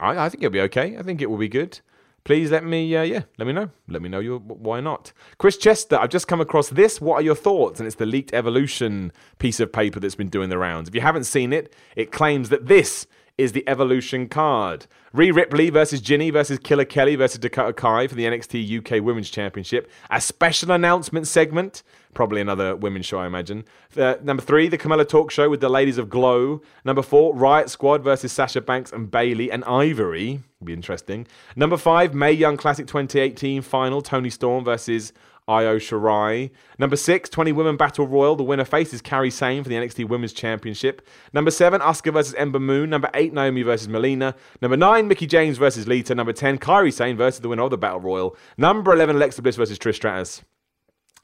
[0.00, 0.96] I, I think it'll be okay.
[0.96, 1.80] I think it will be good.
[2.24, 3.70] Please let me, uh, yeah, let me know.
[3.88, 5.12] Let me know your why not.
[5.38, 7.00] Chris Chester, I've just come across this.
[7.00, 7.80] What are your thoughts?
[7.80, 10.88] And it's the leaked evolution piece of paper that's been doing the rounds.
[10.88, 13.06] If you haven't seen it, it claims that this
[13.42, 14.86] is the Evolution card.
[15.12, 19.30] Rhea Ripley versus Jinny versus Killer Kelly versus Dakota Kai for the NXT UK Women's
[19.30, 19.90] Championship.
[20.10, 21.82] A special announcement segment.
[22.14, 23.64] Probably another women's show, I imagine.
[23.96, 26.62] Uh, number three, the Carmella Talk Show with the Ladies of Glow.
[26.84, 30.40] Number four, Riot Squad versus Sasha Banks and Bayley and Ivory.
[30.62, 31.26] Be interesting.
[31.56, 34.02] Number five, Mae Young Classic 2018 final.
[34.02, 35.12] Toni Storm versus
[35.48, 36.50] Io Shirai.
[36.78, 38.36] Number six, 20 Women Battle Royal.
[38.36, 41.06] The winner faces Kairi Sane for the NXT Women's Championship.
[41.32, 42.90] Number seven, Asuka versus Ember Moon.
[42.90, 44.34] Number eight, Naomi versus Melina.
[44.60, 46.14] Number nine, Mickie James versus Lita.
[46.14, 48.36] Number 10, Kairi Sane versus the winner of the Battle Royal.
[48.56, 50.42] Number 11, Alexa Bliss versus Trish Stratus.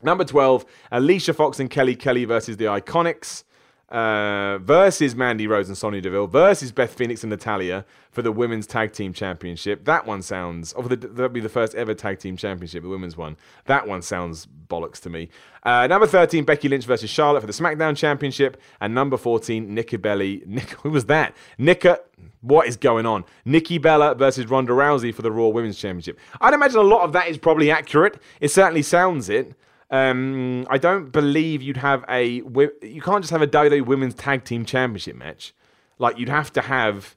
[0.02, 3.44] Number 12, Alicia Fox and Kelly Kelly versus the IIconics
[3.88, 8.66] uh, versus Mandy Rose and Sonya Deville versus Beth Phoenix and Natalya for the Women's
[8.66, 9.84] Tag Team Championship.
[9.86, 13.36] That one sounds, that'd be the first ever Tag Team Championship, the women's one.
[13.64, 15.30] That one sounds bollocks to me.
[15.62, 18.60] Uh, number 13, Becky Lynch versus Charlotte for the SmackDown Championship.
[18.80, 20.42] And number 14, Nikki Belly.
[20.46, 21.34] Nick, who was that?
[21.56, 22.00] Nika,
[22.42, 23.24] what is going on?
[23.44, 26.18] Nikki Bella versus Ronda Rousey for the Raw Women's Championship.
[26.40, 28.20] I'd imagine a lot of that is probably accurate.
[28.40, 29.54] It certainly sounds it.
[29.90, 32.24] Um, I don't believe you'd have a.
[32.24, 35.54] You can't just have a WWE Women's Tag Team Championship match.
[35.98, 37.16] Like you'd have to have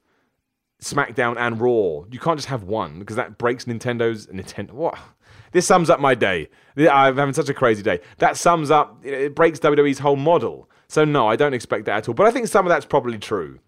[0.82, 2.06] SmackDown and Raw.
[2.10, 4.72] You can't just have one because that breaks Nintendo's Nintendo.
[4.72, 4.98] What?
[5.52, 6.50] This sums up my day.
[6.78, 8.00] I'm having such a crazy day.
[8.20, 9.06] That sums up.
[9.06, 10.70] It breaks WWE's whole model.
[10.88, 12.14] So no, I don't expect that at all.
[12.14, 13.60] But I think some of that's probably true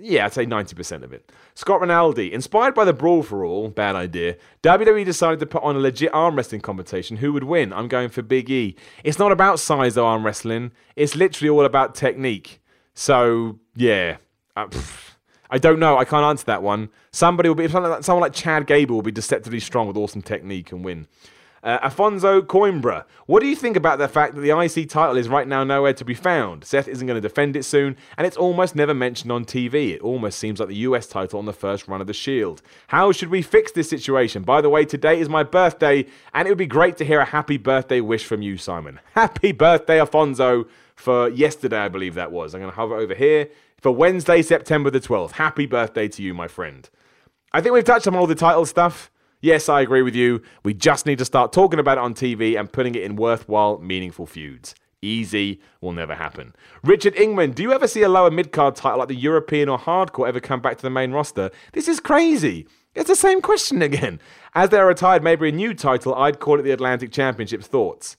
[0.00, 1.30] yeah, I'd say 90% of it.
[1.54, 5.76] Scott Rinaldi, inspired by the Brawl for All, bad idea, WWE decided to put on
[5.76, 7.18] a legit arm wrestling competition.
[7.18, 7.72] Who would win?
[7.72, 8.76] I'm going for Big E.
[9.02, 10.72] It's not about size, though, arm wrestling.
[10.96, 12.60] It's literally all about technique.
[12.94, 14.18] So, yeah.
[14.56, 14.68] Uh,
[15.50, 15.98] I don't know.
[15.98, 16.88] I can't answer that one.
[17.12, 20.84] Somebody will be, someone like Chad Gable will be deceptively strong with awesome technique and
[20.84, 21.06] win.
[21.64, 25.30] Uh, Afonso Coimbra, what do you think about the fact that the IC title is
[25.30, 26.62] right now nowhere to be found?
[26.62, 29.94] Seth isn't going to defend it soon, and it's almost never mentioned on TV.
[29.94, 32.60] It almost seems like the US title on the first run of the Shield.
[32.88, 34.42] How should we fix this situation?
[34.42, 36.04] By the way, today is my birthday,
[36.34, 39.00] and it would be great to hear a happy birthday wish from you, Simon.
[39.14, 42.54] Happy birthday, Afonso, for yesterday, I believe that was.
[42.54, 43.48] I'm going to hover over here
[43.80, 45.32] for Wednesday, September the 12th.
[45.32, 46.90] Happy birthday to you, my friend.
[47.54, 49.10] I think we've touched on all the title stuff.
[49.44, 50.40] Yes, I agree with you.
[50.62, 53.76] We just need to start talking about it on TV and putting it in worthwhile,
[53.76, 54.74] meaningful feuds.
[55.02, 56.56] Easy will never happen.
[56.82, 59.78] Richard Ingman, do you ever see a lower mid card title like the European or
[59.78, 61.50] Hardcore ever come back to the main roster?
[61.74, 62.66] This is crazy.
[62.94, 64.18] It's the same question again.
[64.54, 67.62] As they're retired, maybe a new title, I'd call it the Atlantic Championship.
[67.62, 68.16] Thoughts?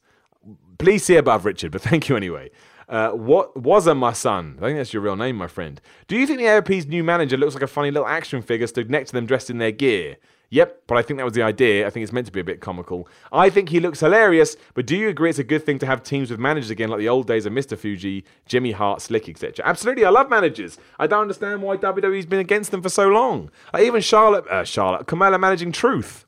[0.78, 2.52] Please see above, Richard, but thank you anyway.
[2.88, 4.60] Uh, what was a my son?
[4.60, 5.82] I think that's your real name, my friend.
[6.08, 8.92] Do you think the AOP's new manager looks like a funny little action figure stood
[8.92, 10.18] next to them dressed in their gear?
[10.56, 11.86] Yep, but I think that was the idea.
[11.86, 13.10] I think it's meant to be a bit comical.
[13.30, 16.02] I think he looks hilarious, but do you agree it's a good thing to have
[16.02, 17.78] teams with managers again like the old days of Mr.
[17.78, 19.66] Fuji, Jimmy Hart, Slick, etc.?
[19.66, 20.78] Absolutely, I love managers.
[20.98, 23.52] I don't understand why WWE's been against them for so long.
[23.74, 26.26] Like even Charlotte, uh, Charlotte, Carmella managing Truth.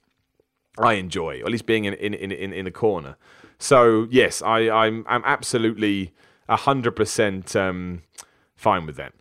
[0.78, 3.16] I enjoy, at least being in in in in, in the corner.
[3.60, 6.12] So yes, I I'm I'm absolutely
[6.50, 7.50] hundred um, percent
[8.58, 9.14] fine with that.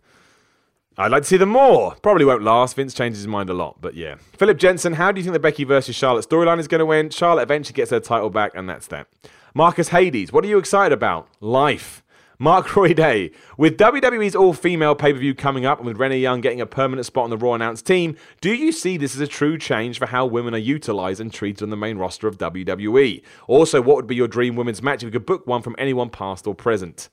[0.99, 1.95] I'd like to see them more.
[2.01, 2.75] Probably won't last.
[2.75, 4.15] Vince changes his mind a lot, but yeah.
[4.37, 7.13] Philip Jensen, how do you think the Becky versus Charlotte storyline is going to end?
[7.13, 9.07] Charlotte eventually gets her title back, and that's that.
[9.53, 11.27] Marcus Hades, what are you excited about?
[11.39, 12.03] Life.
[12.39, 13.31] Mark Roy Day.
[13.57, 16.65] With WWE's all female pay per view coming up and with Renee Young getting a
[16.65, 19.99] permanent spot on the Raw announced team, do you see this as a true change
[19.99, 23.21] for how women are utilized and treated on the main roster of WWE?
[23.47, 26.09] Also, what would be your dream women's match if you could book one from anyone
[26.09, 27.09] past or present?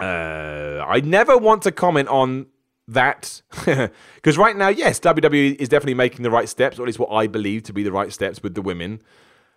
[0.00, 2.46] Uh, I never want to comment on
[2.88, 3.42] that
[4.14, 7.10] because right now, yes, WWE is definitely making the right steps, or at least what
[7.10, 9.02] I believe to be the right steps with the women.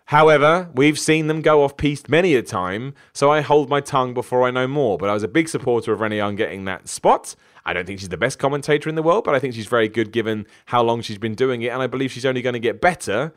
[0.06, 4.12] However, we've seen them go off piste many a time, so I hold my tongue
[4.12, 4.98] before I know more.
[4.98, 7.36] But I was a big supporter of Renee Young getting that spot.
[7.64, 9.88] I don't think she's the best commentator in the world, but I think she's very
[9.88, 12.58] good given how long she's been doing it, and I believe she's only going to
[12.58, 13.32] get better.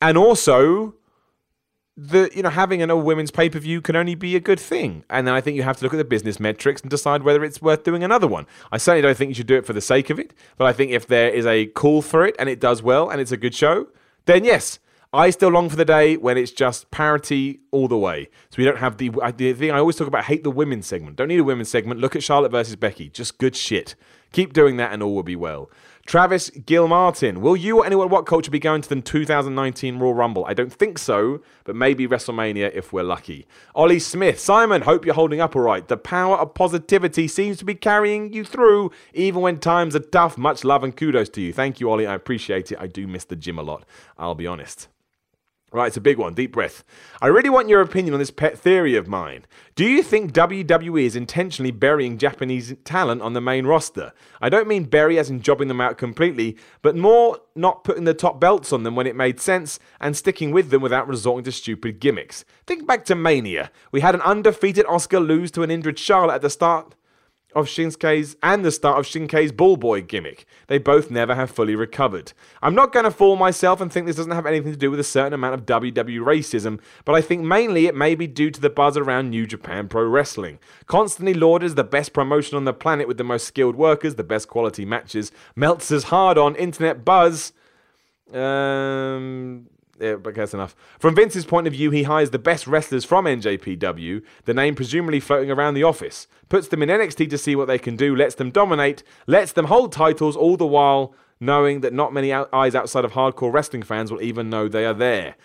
[0.00, 0.94] And also,
[2.02, 4.58] the you know having an all women's pay per view can only be a good
[4.58, 7.22] thing, and then I think you have to look at the business metrics and decide
[7.22, 8.46] whether it's worth doing another one.
[8.72, 10.72] I certainly don't think you should do it for the sake of it, but I
[10.72, 13.36] think if there is a call for it and it does well and it's a
[13.36, 13.88] good show,
[14.24, 14.78] then yes.
[15.12, 18.28] I still long for the day when it's just parity all the way.
[18.50, 21.16] So we don't have the, the thing I always talk about hate the women's segment.
[21.16, 21.98] Don't need a women's segment.
[21.98, 23.08] Look at Charlotte versus Becky.
[23.08, 23.96] Just good shit.
[24.30, 25.68] Keep doing that and all will be well.
[26.06, 30.14] Travis Gilmartin, will you or anyone at What Culture be going to the 2019 Royal
[30.14, 30.44] Rumble?
[30.46, 33.46] I don't think so, but maybe WrestleMania if we're lucky.
[33.74, 35.86] Ollie Smith, Simon, hope you're holding up all right.
[35.86, 40.36] The power of positivity seems to be carrying you through, even when times are tough.
[40.36, 41.52] Much love and kudos to you.
[41.52, 42.06] Thank you, Ollie.
[42.06, 42.78] I appreciate it.
[42.80, 43.84] I do miss the gym a lot,
[44.18, 44.88] I'll be honest.
[45.72, 46.34] Right, it's a big one.
[46.34, 46.82] Deep breath.
[47.20, 49.46] I really want your opinion on this pet theory of mine.
[49.76, 54.12] Do you think WWE is intentionally burying Japanese talent on the main roster?
[54.40, 58.14] I don't mean bury as in jobbing them out completely, but more not putting the
[58.14, 61.52] top belts on them when it made sense and sticking with them without resorting to
[61.52, 62.44] stupid gimmicks.
[62.66, 63.70] Think back to Mania.
[63.92, 66.96] We had an undefeated Asuka lose to an injured Charlotte at the start
[67.54, 70.46] of Shinsuke's and the start of Shinsuke's Boy gimmick.
[70.68, 72.32] They both never have fully recovered.
[72.62, 75.00] I'm not going to fool myself and think this doesn't have anything to do with
[75.00, 78.60] a certain amount of WWE racism, but I think mainly it may be due to
[78.60, 80.58] the buzz around New Japan Pro Wrestling.
[80.86, 84.24] Constantly lauded as the best promotion on the planet with the most skilled workers, the
[84.24, 87.52] best quality matches, Meltzer's hard on internet buzz.
[88.32, 89.66] Um,
[90.00, 90.74] but that's enough.
[90.98, 95.20] From Vince's point of view, he hires the best wrestlers from NJPW, the name presumably
[95.20, 98.34] floating around the office, puts them in NXT to see what they can do, lets
[98.34, 103.04] them dominate, lets them hold titles, all the while knowing that not many eyes outside
[103.04, 105.36] of hardcore wrestling fans will even know they are there.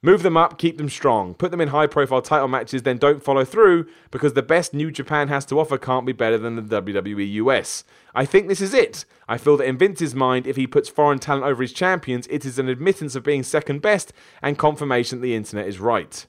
[0.00, 3.22] Move them up, keep them strong, put them in high profile title matches, then don't
[3.22, 6.82] follow through because the best New Japan has to offer can't be better than the
[6.82, 7.82] WWE US.
[8.14, 9.04] I think this is it.
[9.28, 12.44] I feel that in Vince's mind, if he puts foreign talent over his champions, it
[12.44, 16.26] is an admittance of being second best and confirmation that the internet is right.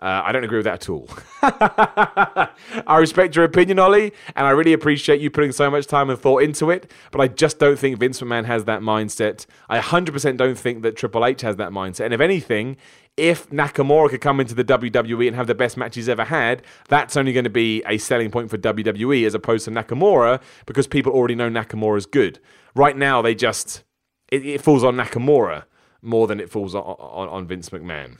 [0.00, 1.08] Uh, I don't agree with that at all.
[2.86, 6.16] I respect your opinion, Ollie, and I really appreciate you putting so much time and
[6.18, 9.46] thought into it, but I just don't think Vince McMahon has that mindset.
[9.68, 12.04] I 100% don't think that Triple H has that mindset.
[12.04, 12.76] And if anything,
[13.18, 16.62] if Nakamura could come into the WWE and have the best match he's ever had,
[16.88, 20.86] that's only going to be a selling point for WWE as opposed to Nakamura because
[20.86, 22.38] people already know Nakamura is good.
[22.74, 23.82] Right now, they just,
[24.30, 25.64] it, it falls on Nakamura
[26.00, 28.18] more than it falls on, on, on Vince McMahon.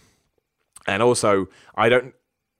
[0.86, 2.14] And also, I don't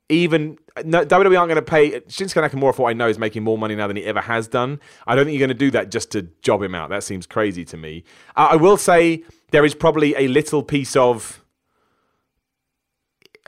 [0.08, 2.74] even no, WWE aren't going to pay Shinsuke Nakamura.
[2.74, 4.80] For what I know, is making more money now than he ever has done.
[5.06, 6.90] I don't think you're going to do that just to job him out.
[6.90, 8.04] That seems crazy to me.
[8.36, 11.42] Uh, I will say there is probably a little piece of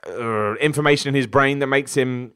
[0.07, 2.33] uh, information in his brain that makes him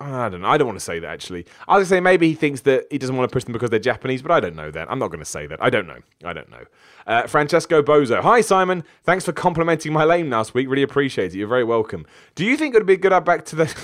[0.00, 0.48] I don't know.
[0.48, 1.44] I don't want to say that actually.
[1.66, 3.80] I was say maybe he thinks that he doesn't want to push them because they're
[3.80, 4.88] Japanese, but I don't know that.
[4.90, 5.60] I'm not going to say that.
[5.60, 5.98] I don't know.
[6.24, 6.64] I don't know.
[7.06, 8.20] Uh, Francesco Bozo.
[8.20, 8.84] Hi, Simon.
[9.02, 10.68] Thanks for complimenting my lane last week.
[10.68, 11.38] Really appreciate it.
[11.38, 12.06] You're very welcome.
[12.36, 13.76] Do you think it would be good up back to the.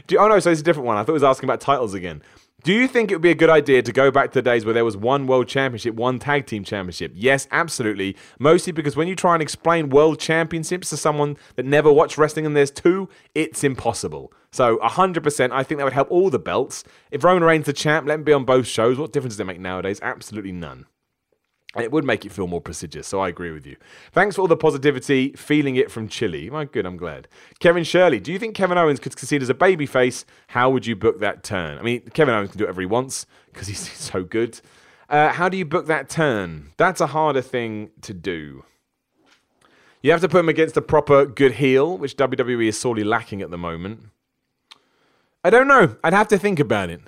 [0.06, 0.96] Do, oh, no, so it's a different one.
[0.96, 2.22] I thought he was asking about titles again.
[2.64, 4.64] Do you think it would be a good idea to go back to the days
[4.64, 7.12] where there was one world championship, one tag team championship?
[7.14, 8.16] Yes, absolutely.
[8.40, 12.46] Mostly because when you try and explain world championships to someone that never watched wrestling
[12.46, 14.32] and there's two, it's impossible.
[14.50, 16.82] So 100%, I think that would help all the belts.
[17.12, 18.98] If Roman Reigns the champ, let him be on both shows.
[18.98, 20.00] What difference does it make nowadays?
[20.02, 20.86] Absolutely none.
[21.76, 23.76] It would make it feel more prestigious, so I agree with you.
[24.12, 26.48] Thanks for all the positivity, feeling it from Chile.
[26.48, 27.28] My good, I'm glad.
[27.60, 30.24] Kevin Shirley, do you think Kevin Owens could succeed as a babyface?
[30.48, 31.78] How would you book that turn?
[31.78, 34.60] I mean, Kevin Owens can do whatever he wants because he's so good.
[35.10, 36.72] Uh, how do you book that turn?
[36.78, 38.64] That's a harder thing to do.
[40.00, 43.42] You have to put him against a proper good heel, which WWE is sorely lacking
[43.42, 44.06] at the moment.
[45.44, 45.96] I don't know.
[46.02, 47.00] I'd have to think about it.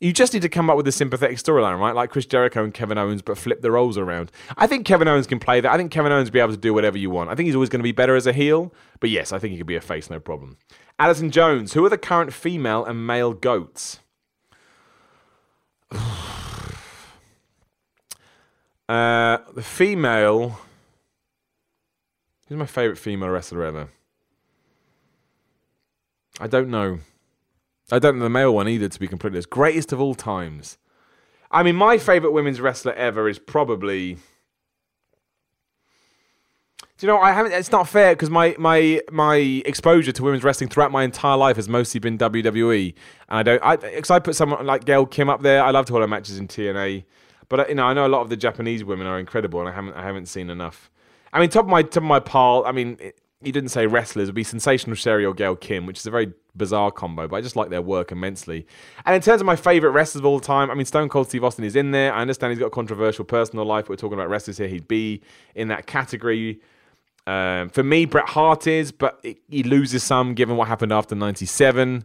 [0.00, 1.94] You just need to come up with a sympathetic storyline, right?
[1.94, 4.32] Like Chris Jericho and Kevin Owens, but flip the roles around.
[4.56, 5.70] I think Kevin Owens can play that.
[5.70, 7.28] I think Kevin Owens will be able to do whatever you want.
[7.28, 9.52] I think he's always going to be better as a heel, but yes, I think
[9.52, 10.56] he could be a face, no problem.
[10.98, 14.00] Alison Jones, who are the current female and male goats?
[15.92, 15.98] uh,
[19.54, 20.60] the female.
[22.48, 23.90] Who's my favorite female wrestler ever?
[26.40, 27.00] I don't know.
[27.92, 29.50] I don't know the male one either, to be completely honest.
[29.50, 30.78] Greatest of all times.
[31.50, 34.18] I mean, my favourite women's wrestler ever is probably.
[36.98, 37.18] Do you know?
[37.18, 37.52] I haven't.
[37.52, 41.56] It's not fair because my my my exposure to women's wrestling throughout my entire life
[41.56, 42.94] has mostly been WWE,
[43.28, 43.62] and I don't.
[43.64, 45.62] I because I put someone like Gail Kim up there.
[45.62, 47.04] I loved all her matches in TNA,
[47.48, 49.72] but you know I know a lot of the Japanese women are incredible, and I
[49.72, 50.90] haven't I haven't seen enough.
[51.32, 52.64] I mean, top of my top of my pile.
[52.66, 55.98] I mean, it, you didn't say wrestlers would be Sensational Sherri or Gail Kim, which
[55.98, 58.66] is a very bizarre combo, but I just like their work immensely.
[59.06, 61.42] And in terms of my favourite wrestlers of all time, I mean, Stone Cold Steve
[61.42, 62.12] Austin is in there.
[62.12, 63.84] I understand he's got a controversial personal life.
[63.84, 64.68] But we're talking about wrestlers here.
[64.68, 65.22] He'd be
[65.54, 66.60] in that category.
[67.26, 71.14] Um, for me, Bret Hart is, but it, he loses some given what happened after
[71.14, 72.04] 97.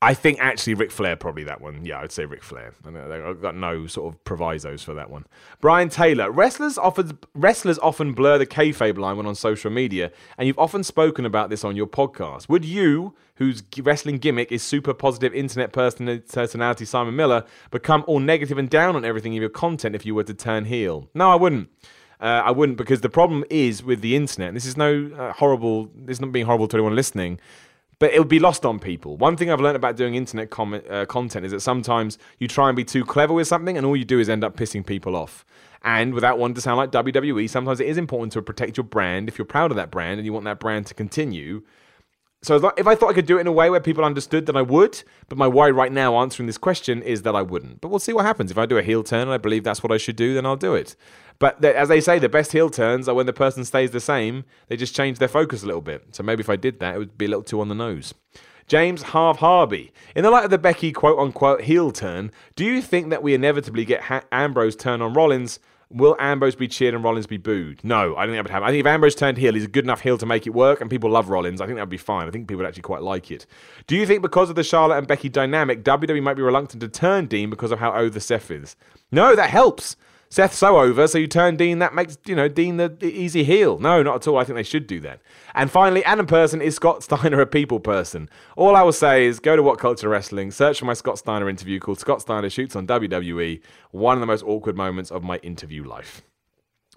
[0.00, 1.84] I think actually Ric Flair probably that one.
[1.84, 2.72] Yeah, I'd say Ric Flair.
[2.86, 5.26] I've got no sort of provisos for that one.
[5.60, 6.30] Brian Taylor.
[6.30, 10.84] Wrestlers often wrestlers often blur the kayfabe line when on social media, and you've often
[10.84, 12.48] spoken about this on your podcast.
[12.48, 18.56] Would you, whose wrestling gimmick is super positive internet personality Simon Miller, become all negative
[18.56, 21.08] and down on everything in your content if you were to turn heel?
[21.12, 21.70] No, I wouldn't.
[22.20, 24.54] Uh, I wouldn't because the problem is with the internet.
[24.54, 25.88] This is no uh, horrible.
[25.94, 27.40] This is not being horrible to anyone listening
[27.98, 29.16] but it would be lost on people.
[29.16, 32.68] One thing I've learned about doing internet com- uh, content is that sometimes you try
[32.68, 35.16] and be too clever with something, and all you do is end up pissing people
[35.16, 35.44] off.
[35.82, 39.28] And without wanting to sound like WWE, sometimes it is important to protect your brand
[39.28, 41.62] if you're proud of that brand and you want that brand to continue.
[42.42, 44.56] So if I thought I could do it in a way where people understood, then
[44.56, 45.02] I would.
[45.28, 47.80] But my worry right now answering this question is that I wouldn't.
[47.80, 48.52] But we'll see what happens.
[48.52, 50.46] If I do a heel turn and I believe that's what I should do, then
[50.46, 50.94] I'll do it.
[51.40, 54.44] But as they say, the best heel turns are when the person stays the same.
[54.68, 56.04] They just change their focus a little bit.
[56.12, 58.14] So maybe if I did that, it would be a little too on the nose.
[58.68, 59.92] James Harv Harby.
[60.14, 63.34] In the light of the Becky quote unquote heel turn, do you think that we
[63.34, 65.58] inevitably get ha- Ambrose turn on Rollins?
[65.90, 67.82] Will Ambrose be cheered and Rollins be booed?
[67.82, 68.68] No, I don't think that would happen.
[68.68, 70.82] I think if Ambrose turned heel, he's a good enough heel to make it work,
[70.82, 71.62] and people love Rollins.
[71.62, 72.28] I think that would be fine.
[72.28, 73.46] I think people would actually quite like it.
[73.86, 76.88] Do you think because of the Charlotte and Becky dynamic, WWE might be reluctant to
[76.88, 78.76] turn Dean because of how over Seth is?
[79.10, 79.96] No, that helps.
[80.30, 83.78] Seth's so over, so you turn Dean, that makes, you know, Dean the, easy heel.
[83.78, 84.36] No, not at all.
[84.36, 85.20] I think they should do that.
[85.54, 88.28] And finally, Adam Person, is Scott Steiner a people person?
[88.54, 91.48] All I will say is go to What Culture Wrestling, search for my Scott Steiner
[91.48, 95.38] interview called Scott Steiner Shoots on WWE, one of the most awkward moments of my
[95.38, 96.22] interview life.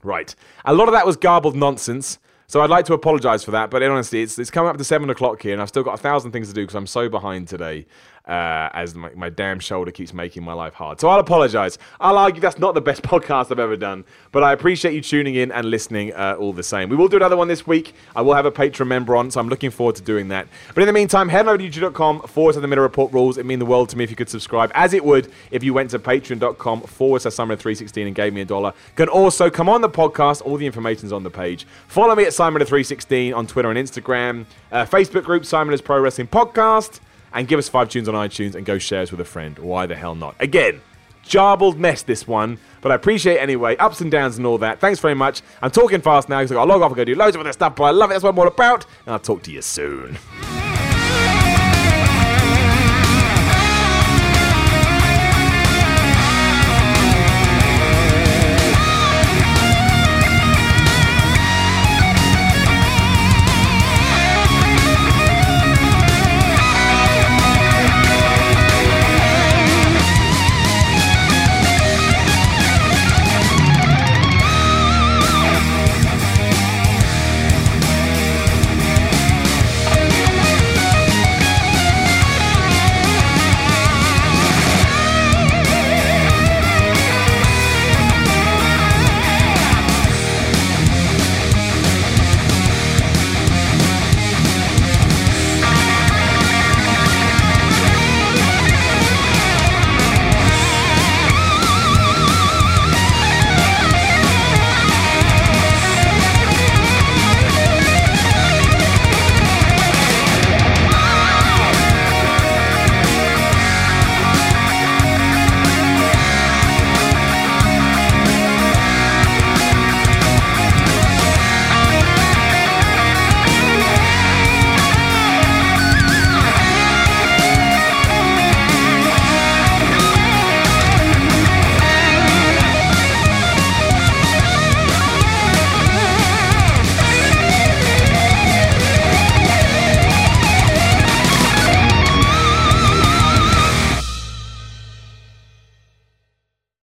[0.03, 0.35] Right.
[0.65, 2.19] A lot of that was garbled nonsense.
[2.47, 5.09] So I'd like to apologise for that, but honestly, it's, it's coming up to seven
[5.09, 7.47] o'clock here, and I've still got a thousand things to do because I'm so behind
[7.47, 7.85] today
[8.25, 10.99] uh, as my, my, damn shoulder keeps making my life hard.
[10.99, 11.79] So I'll apologize.
[11.99, 15.35] I'll argue that's not the best podcast I've ever done, but I appreciate you tuning
[15.35, 16.89] in and listening uh, all the same.
[16.89, 17.93] We will do another one this week.
[18.15, 20.47] I will have a Patreon member on, so I'm looking forward to doing that.
[20.75, 23.37] But in the meantime, head over to youtube.com forward to the Miller Report rules.
[23.37, 25.73] It mean the world to me if you could subscribe, as it would if you
[25.73, 28.73] went to patreon.com forward slash Simon316 and gave me a dollar.
[28.95, 30.41] Can also come on the podcast.
[30.43, 31.65] All the information's on the page.
[31.87, 34.45] Follow me at Simon316 on Twitter and Instagram.
[34.71, 36.99] Uh, Facebook group Simon is Pro Wrestling Podcast
[37.33, 39.57] and give us five tunes on iTunes and go share us with a friend.
[39.59, 40.35] Why the hell not?
[40.39, 40.81] Again,
[41.25, 43.75] jarbled mess this one, but I appreciate anyway.
[43.77, 44.79] Ups and downs and all that.
[44.79, 45.41] Thanks very much.
[45.61, 47.41] I'm talking fast now because I've got to log off and go do loads of
[47.41, 48.13] other stuff, but I love it.
[48.15, 48.85] That's what I'm all about.
[49.05, 50.17] And I'll talk to you soon.